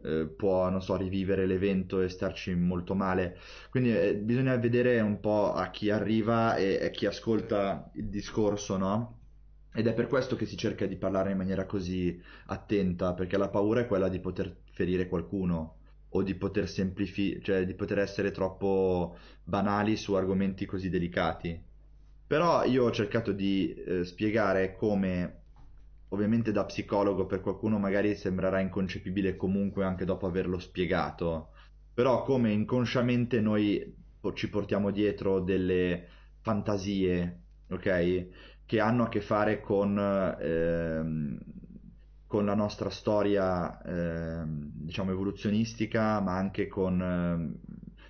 [0.02, 3.38] eh, può, non so, rivivere l'evento e starci molto male.
[3.70, 8.78] Quindi eh, bisogna vedere un po' a chi arriva e a chi ascolta il discorso,
[8.78, 9.23] no?
[9.74, 13.50] Ed è per questo che si cerca di parlare in maniera così attenta, perché la
[13.50, 15.78] paura è quella di poter ferire qualcuno
[16.10, 21.60] o di poter semplificare, cioè di poter essere troppo banali su argomenti così delicati.
[22.28, 25.42] Però io ho cercato di eh, spiegare come
[26.10, 31.50] ovviamente da psicologo per qualcuno magari sembrerà inconcepibile comunque anche dopo averlo spiegato,
[31.94, 33.96] però come inconsciamente noi
[34.36, 36.08] ci portiamo dietro delle
[36.42, 38.28] fantasie, ok?
[38.66, 41.38] Che hanno a che fare con, ehm,
[42.28, 47.56] con la nostra storia, ehm, diciamo, evoluzionistica, ma anche con, ehm,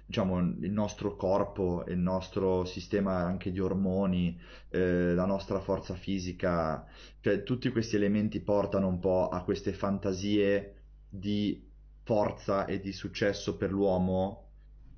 [0.06, 4.40] diciamo, il nostro corpo, il nostro sistema anche di ormoni,
[4.70, 6.86] eh, la nostra forza fisica,
[7.20, 10.76] cioè tutti questi elementi portano un po' a queste fantasie
[11.10, 11.70] di
[12.04, 14.40] forza e di successo per l'uomo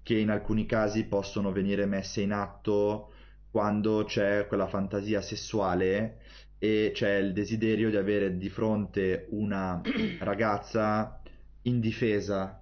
[0.03, 3.11] che in alcuni casi possono venire messe in atto
[3.55, 6.17] quando c'è quella fantasia sessuale
[6.59, 9.81] e c'è il desiderio di avere di fronte una
[10.19, 11.21] ragazza
[11.61, 12.61] indifesa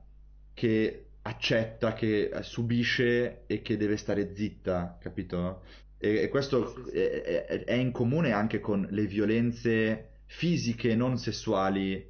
[0.53, 5.63] che accetta, che subisce e che deve stare zitta, capito?
[5.97, 12.07] E, e questo è- è in comune anche con le violenze fisiche, non sessuali,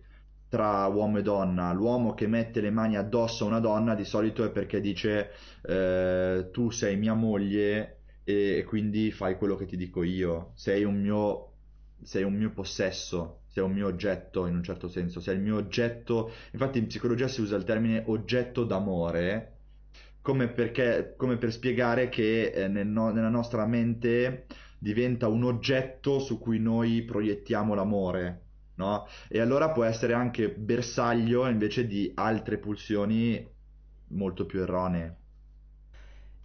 [0.49, 1.71] tra uomo e donna.
[1.71, 5.29] L'uomo che mette le mani addosso a una donna di solito è perché dice
[5.61, 10.51] eh, tu sei mia moglie e, quindi fai quello che ti dico io.
[10.55, 11.51] Sei un mio,
[12.01, 15.55] sei un mio possesso, sei un mio oggetto in un certo senso, sei il mio
[15.57, 16.32] oggetto.
[16.51, 19.49] Infatti in psicologia si usa il termine oggetto d'amore
[20.21, 24.45] come, perché, come per spiegare che eh, nel no- nella nostra mente
[24.80, 28.41] diventa un oggetto su cui noi proiettiamo l'amore,
[28.76, 29.05] no?
[29.30, 33.45] E allora può essere anche bersaglio invece di altre pulsioni
[34.09, 35.17] molto più erronee.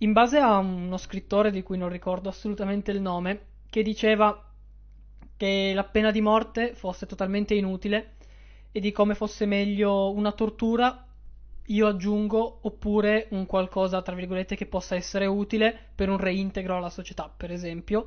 [0.01, 4.45] In base a uno scrittore di cui non ricordo assolutamente il nome, che diceva
[5.37, 8.15] che la pena di morte fosse totalmente inutile
[8.71, 11.05] e di come fosse meglio una tortura,
[11.67, 16.91] io aggiungo, oppure un qualcosa, tra virgolette, che possa essere utile per un reintegro alla
[16.91, 18.07] società, per esempio.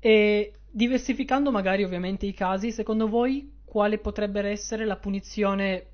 [0.00, 5.91] E diversificando magari ovviamente i casi, secondo voi quale potrebbe essere la punizione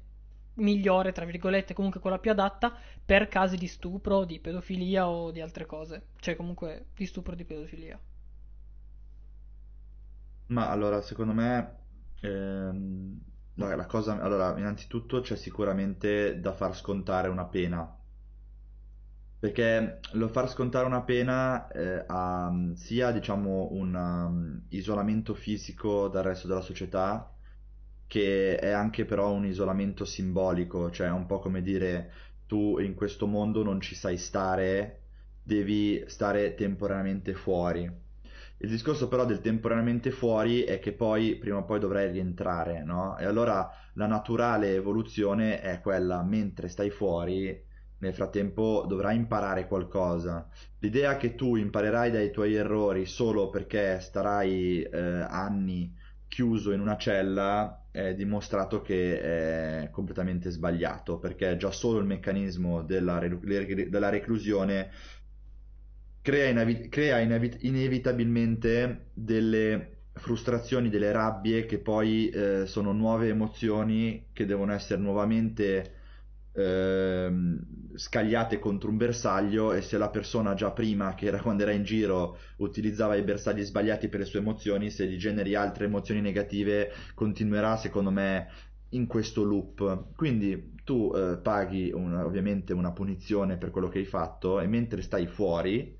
[0.58, 5.40] migliore, tra virgolette, comunque quella più adatta per casi di stupro, di pedofilia o di
[5.40, 6.08] altre cose?
[6.18, 7.98] Cioè comunque di stupro di pedofilia.
[10.48, 11.76] Ma allora, secondo me,
[12.20, 13.20] ehm,
[13.54, 17.96] la, cosa, allora, innanzitutto c'è sicuramente da far scontare una pena,
[19.38, 26.24] perché lo far scontare una pena eh, ha sia, diciamo, un um, isolamento fisico dal
[26.24, 27.30] resto della società,
[28.08, 32.10] che è anche però un isolamento simbolico, cioè è un po' come dire
[32.46, 35.02] tu in questo mondo non ci sai stare,
[35.42, 38.06] devi stare temporaneamente fuori.
[38.60, 43.16] Il discorso però del temporaneamente fuori è che poi prima o poi dovrai rientrare, no?
[43.18, 47.66] E allora la naturale evoluzione è quella, mentre stai fuori,
[47.98, 50.48] nel frattempo dovrai imparare qualcosa.
[50.78, 55.94] L'idea che tu imparerai dai tuoi errori solo perché starai eh, anni
[56.26, 62.82] chiuso in una cella è dimostrato che è completamente sbagliato, perché già solo il meccanismo
[62.82, 64.90] della, della reclusione
[66.22, 74.28] crea, inavi- crea inevi- inevitabilmente delle frustrazioni, delle rabbie che poi eh, sono nuove emozioni
[74.32, 75.97] che devono essere nuovamente
[76.58, 81.72] ehm, scagliate contro un bersaglio e se la persona già prima, che era quando era
[81.72, 86.20] in giro, utilizzava i bersagli sbagliati per le sue emozioni, se gli generi altre emozioni
[86.20, 88.48] negative, continuerà secondo me
[88.90, 90.14] in questo loop.
[90.16, 95.02] Quindi tu eh, paghi un- ovviamente una punizione per quello che hai fatto e mentre
[95.02, 95.96] stai fuori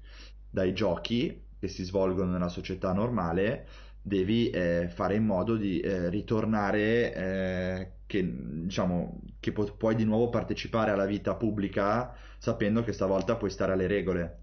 [0.50, 3.66] dai giochi che si svolgono nella società normale,
[4.00, 8.24] devi eh, fare in modo di eh, ritornare, eh, che,
[8.64, 13.72] diciamo, che pu- puoi di nuovo partecipare alla vita pubblica sapendo che stavolta puoi stare
[13.72, 14.42] alle regole.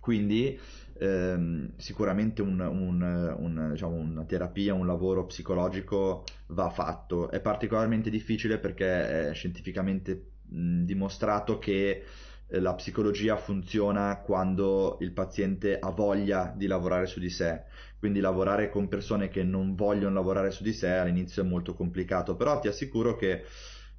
[0.00, 0.58] Quindi
[0.98, 7.30] ehm, sicuramente un, un, un, diciamo, una terapia, un lavoro psicologico va fatto.
[7.30, 12.04] È particolarmente difficile perché è scientificamente mh, dimostrato che
[12.48, 17.64] la psicologia funziona quando il paziente ha voglia di lavorare su di sé.
[17.98, 22.36] Quindi lavorare con persone che non vogliono lavorare su di sé all'inizio è molto complicato,
[22.36, 23.44] però ti assicuro che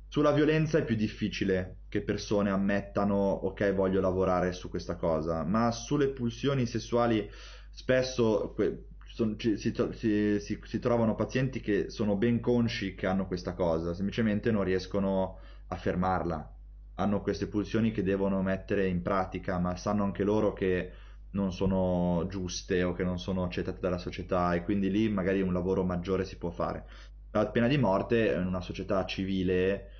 [0.07, 5.71] sulla violenza è più difficile che persone ammettano ok voglio lavorare su questa cosa, ma
[5.71, 7.29] sulle pulsioni sessuali
[7.71, 13.07] spesso que- son- ci- si, si- si- si trovano pazienti che sono ben consci che
[13.07, 16.56] hanno questa cosa, semplicemente non riescono a fermarla,
[16.97, 20.91] hanno queste pulsioni che devono mettere in pratica, ma sanno anche loro che
[21.31, 25.53] non sono giuste o che non sono accettate dalla società e quindi lì magari un
[25.53, 26.85] lavoro maggiore si può fare.
[27.31, 29.91] La pena di morte in una società civile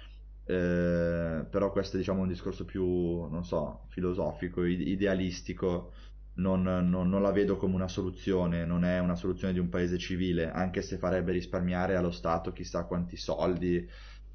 [0.49, 5.91] eh, però questo è diciamo un discorso più, non so, filosofico, idealistico,
[6.35, 9.97] non, non, non, la vedo come una soluzione, non è una soluzione di un paese
[9.97, 13.85] civile, anche se farebbe risparmiare allo Stato chissà quanti soldi,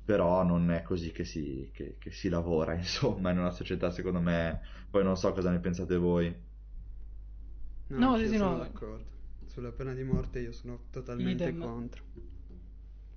[0.05, 4.20] però non è così che si, che, che si lavora, insomma, in una società secondo
[4.20, 4.61] me,
[4.91, 6.35] poi non so cosa ne pensate voi.
[7.89, 8.59] No, no sì, sì, sono no.
[8.59, 9.11] d'accordo.
[9.47, 11.61] Sulla pena di morte io sono totalmente Idem.
[11.61, 12.03] contro.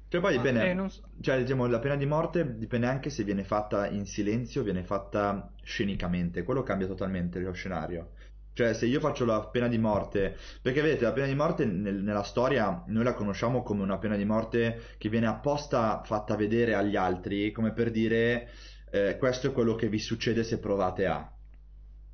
[0.07, 1.02] Cioè poi dipende, eh, so.
[1.20, 4.84] cioè diciamo la pena di morte dipende anche se viene fatta in silenzio o viene
[4.84, 8.12] fatta scenicamente, quello cambia totalmente lo scenario.
[8.56, 12.02] Cioè se io faccio la pena di morte, perché vedete la pena di morte nel,
[12.02, 16.73] nella storia noi la conosciamo come una pena di morte che viene apposta fatta vedere
[16.73, 18.49] agli altri, come per dire
[18.91, 21.30] eh, questo è quello che vi succede se provate a.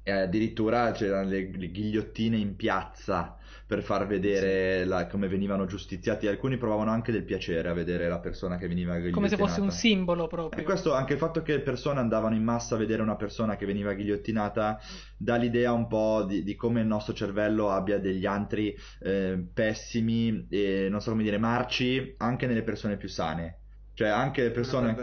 [0.02, 3.38] E addirittura c'erano le, le ghigliottine in piazza
[3.72, 6.28] per far vedere la, come venivano giustiziati.
[6.28, 9.16] Alcuni provavano anche del piacere a vedere la persona che veniva ghigliottinata.
[9.16, 10.62] Come se fosse un simbolo proprio.
[10.62, 13.56] E questo, anche il fatto che le persone andavano in massa a vedere una persona
[13.56, 14.78] che veniva ghigliottinata,
[15.16, 20.48] dà l'idea un po' di, di come il nostro cervello abbia degli antri eh, pessimi
[20.50, 23.61] e non so come dire, marci anche nelle persone più sane
[24.02, 24.96] cioè, anche le persone.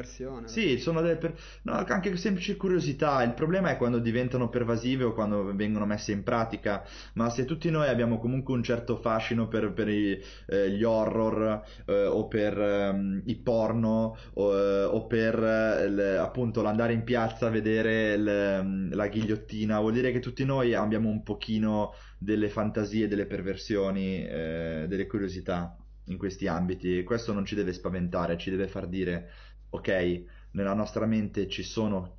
[0.49, 1.17] Sì, sono delle.
[1.17, 1.35] Per...
[1.63, 3.23] No, anche semplici curiosità.
[3.23, 6.85] Il problema è quando diventano pervasive o quando vengono messe in pratica.
[7.15, 11.63] Ma se tutti noi abbiamo comunque un certo fascino per, per i, eh, gli horror
[11.87, 17.47] eh, o per um, i porno o, eh, o per le, appunto l'andare in piazza
[17.47, 22.49] a vedere le, mm, la ghigliottina, vuol dire che tutti noi abbiamo un pochino delle
[22.49, 25.77] fantasie, delle perversioni, eh, delle curiosità
[26.09, 29.31] in questi ambiti questo non ci deve spaventare, ci deve far dire
[29.71, 30.23] ok,
[30.53, 32.17] nella nostra mente ci sono,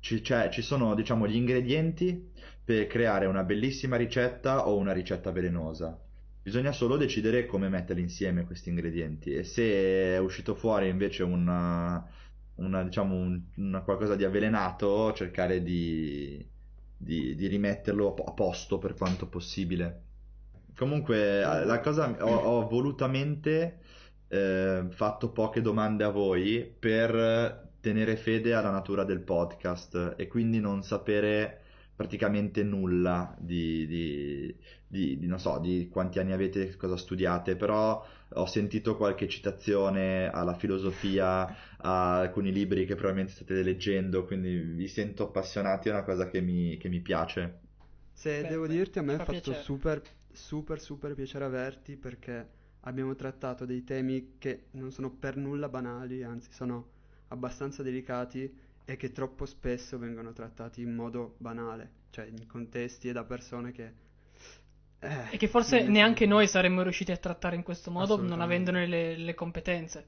[0.00, 2.30] ci, cioè, ci sono diciamo gli ingredienti
[2.64, 5.98] per creare una bellissima ricetta o una ricetta velenosa.
[6.42, 12.06] Bisogna solo decidere come metterli insieme questi ingredienti e se è uscito fuori invece una,
[12.56, 16.44] una, diciamo un, una qualcosa di avvelenato, cercare di,
[16.96, 20.04] di, di rimetterlo a posto per quanto possibile.
[20.78, 23.80] Comunque, eh, la cosa ho, ho volutamente
[24.28, 30.60] eh, fatto poche domande a voi per tenere fede alla natura del podcast e quindi
[30.60, 31.62] non sapere
[31.96, 34.56] praticamente nulla di, di,
[34.86, 40.30] di, di, non so, di quanti anni avete, cosa studiate, però ho sentito qualche citazione
[40.30, 46.04] alla filosofia, a alcuni libri che probabilmente state leggendo, quindi vi sento appassionati, è una
[46.04, 47.58] cosa che mi, che mi piace.
[48.12, 49.62] Se beh, devo beh, dirti, a me ha fatto piacere.
[49.62, 50.02] super
[50.38, 52.48] super super piacere averti perché
[52.82, 56.86] abbiamo trattato dei temi che non sono per nulla banali, anzi sono
[57.28, 58.50] abbastanza delicati
[58.84, 63.72] e che troppo spesso vengono trattati in modo banale, cioè in contesti e da persone
[63.72, 63.92] che...
[65.00, 68.86] Eh, e che forse neanche noi saremmo riusciti a trattare in questo modo non avendone
[68.86, 70.06] le, le competenze.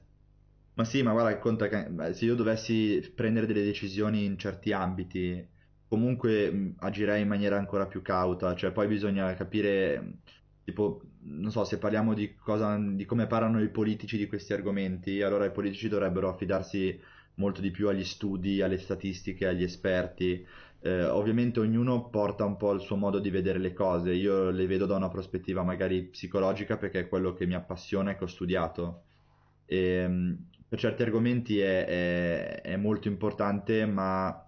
[0.73, 5.45] Ma sì, ma guarda, conta che se io dovessi prendere delle decisioni in certi ambiti
[5.91, 10.19] comunque mh, agirei in maniera ancora più cauta, cioè poi bisogna capire,
[10.63, 15.21] tipo, non so, se parliamo di, cosa, di come parlano i politici di questi argomenti,
[15.21, 16.97] allora i politici dovrebbero affidarsi
[17.35, 20.45] molto di più agli studi, alle statistiche, agli esperti.
[20.79, 24.67] Eh, ovviamente ognuno porta un po' il suo modo di vedere le cose, io le
[24.67, 28.27] vedo da una prospettiva magari psicologica perché è quello che mi appassiona e che ho
[28.27, 29.03] studiato.
[29.65, 30.37] E, ehm,
[30.69, 34.45] per certi argomenti è, è, è molto importante, ma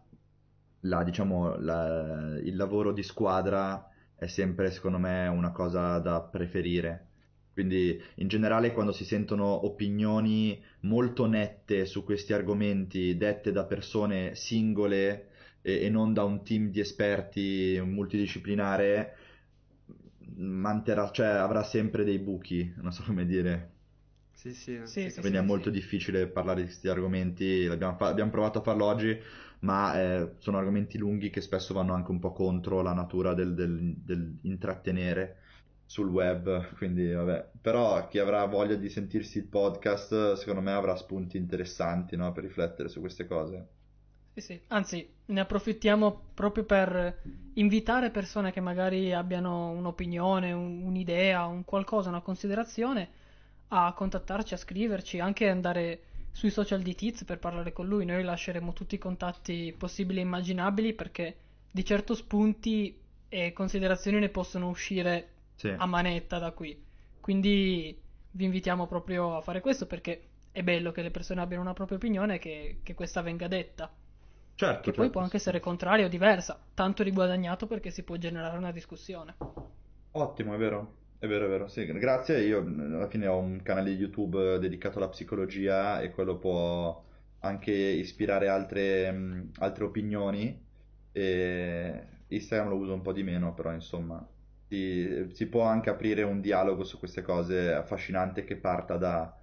[0.84, 7.08] la, diciamo, la, il lavoro di squadra è sempre, secondo me, una cosa da preferire.
[7.54, 14.34] Quindi, in generale, quando si sentono opinioni molto nette su questi argomenti, dette da persone
[14.36, 15.30] singole
[15.62, 19.16] e, e non da un team di esperti multidisciplinare,
[20.38, 23.72] manterrà, cioè avrà sempre dei buchi, non so come dire.
[24.34, 25.70] Sì, sì, Sì, sì, sì, Quindi è sì, molto sì.
[25.70, 29.18] difficile parlare di questi argomenti, l'abbiamo fa- abbiamo provato a farlo oggi,
[29.64, 33.54] ma eh, sono argomenti lunghi che spesso vanno anche un po' contro la natura del,
[33.54, 35.38] del- del intrattenere
[35.86, 37.52] sul web, quindi vabbè.
[37.62, 42.44] Però chi avrà voglia di sentirsi il podcast, secondo me avrà spunti interessanti, no, per
[42.44, 43.68] riflettere su queste cose.
[44.34, 44.62] Sì, sì.
[44.68, 47.22] Anzi, ne approfittiamo proprio per
[47.54, 53.10] invitare persone che magari abbiano un'opinione, un- un'idea, un qualcosa, una considerazione
[53.70, 56.02] a contattarci, a scriverci, anche andare
[56.34, 58.06] sui social di Tiz per parlare con lui.
[58.06, 61.38] Noi lasceremo tutti i contatti possibili e immaginabili perché
[61.72, 63.00] di certo spunti
[63.30, 65.74] e considerazioni ne possono uscire Sì.
[65.76, 66.78] a manetta da qui.
[67.22, 67.98] Quindi
[68.32, 71.98] vi invitiamo proprio a fare questo perché è bello che le persone abbiano una propria
[71.98, 73.92] opinione e che, che questa venga detta.
[74.56, 78.16] Certo, Che poi certo, può anche essere contraria o diversa, tanto riguadagnato perché si può
[78.18, 79.36] generare una discussione.
[80.12, 80.94] Ottimo, è vero,
[81.24, 81.68] è vero, è vero.
[81.68, 82.42] Sì, grazie.
[82.44, 87.02] Io mh, alla fine ho un canale YouTube dedicato alla psicologia e quello può
[87.40, 90.62] anche ispirare altre, mh, altre opinioni.
[91.12, 94.26] E Instagram lo uso un po' di meno, però insomma,
[94.68, 99.34] si, si può anche aprire un dialogo su queste cose affascinante che parta da,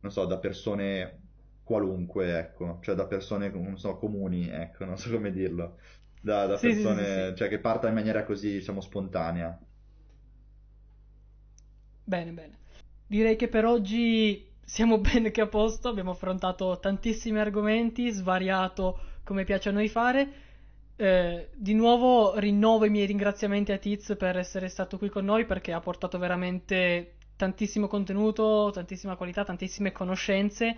[0.00, 1.20] non so, da persone
[1.62, 5.78] qualunque, ecco, cioè da persone, non so, comuni, ecco, non so come dirlo.
[6.20, 7.34] Da, da Sì, sì, sì, persone, sì.
[7.36, 9.56] cioè che parta in maniera così, diciamo, spontanea.
[12.08, 12.56] Bene, bene.
[13.06, 19.44] Direi che per oggi siamo bene che a posto, abbiamo affrontato tantissimi argomenti, svariato come
[19.44, 20.46] piace a noi fare.
[20.96, 25.44] Eh, di nuovo rinnovo i miei ringraziamenti a Tiz per essere stato qui con noi
[25.44, 30.76] perché ha portato veramente tantissimo contenuto, tantissima qualità, tantissime conoscenze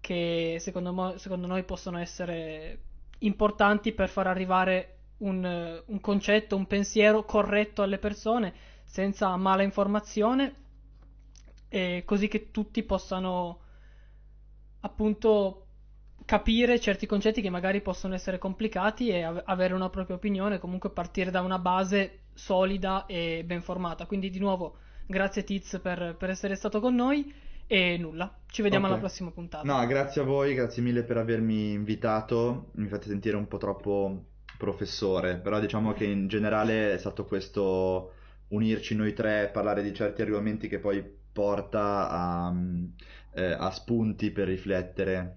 [0.00, 2.78] che secondo, mo- secondo noi possono essere
[3.20, 8.52] importanti per far arrivare un, un concetto, un pensiero corretto alle persone
[8.84, 10.62] senza mala informazione
[11.74, 13.60] e così che tutti possano
[14.82, 15.66] appunto
[16.24, 20.90] capire certi concetti che magari possono essere complicati e av- avere una propria opinione, comunque
[20.90, 24.06] partire da una base solida e ben formata.
[24.06, 27.34] Quindi di nuovo grazie Tiz per, per essere stato con noi
[27.66, 28.92] e nulla, ci vediamo Ok.
[28.92, 29.64] alla prossima puntata.
[29.64, 32.70] No, grazie a voi, grazie mille per avermi invitato.
[32.74, 34.26] Mi fate sentire un po' troppo
[34.56, 38.12] professore, però diciamo che in generale è stato questo
[38.48, 42.54] unirci noi tre, parlare di certi argomenti che poi porta a,
[43.32, 45.34] eh, a spunti per riflettere.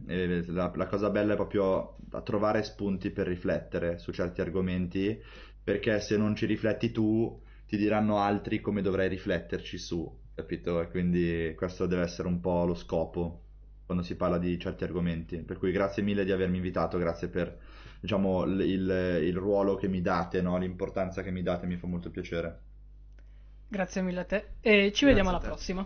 [0.47, 5.19] La, la cosa bella è proprio a trovare spunti per riflettere su certi argomenti,
[5.63, 10.79] perché se non ci rifletti tu, ti diranno altri come dovrai rifletterci su, capito?
[10.81, 13.41] E quindi questo deve essere un po' lo scopo
[13.85, 15.37] quando si parla di certi argomenti.
[15.43, 17.57] Per cui grazie mille di avermi invitato, grazie per,
[17.99, 20.57] diciamo, il- il ruolo che mi date, no?
[20.57, 22.61] L'importanza che mi date, mi fa molto piacere.
[23.69, 25.85] Grazie mille a te e ci vediamo Grazie a alla prossima.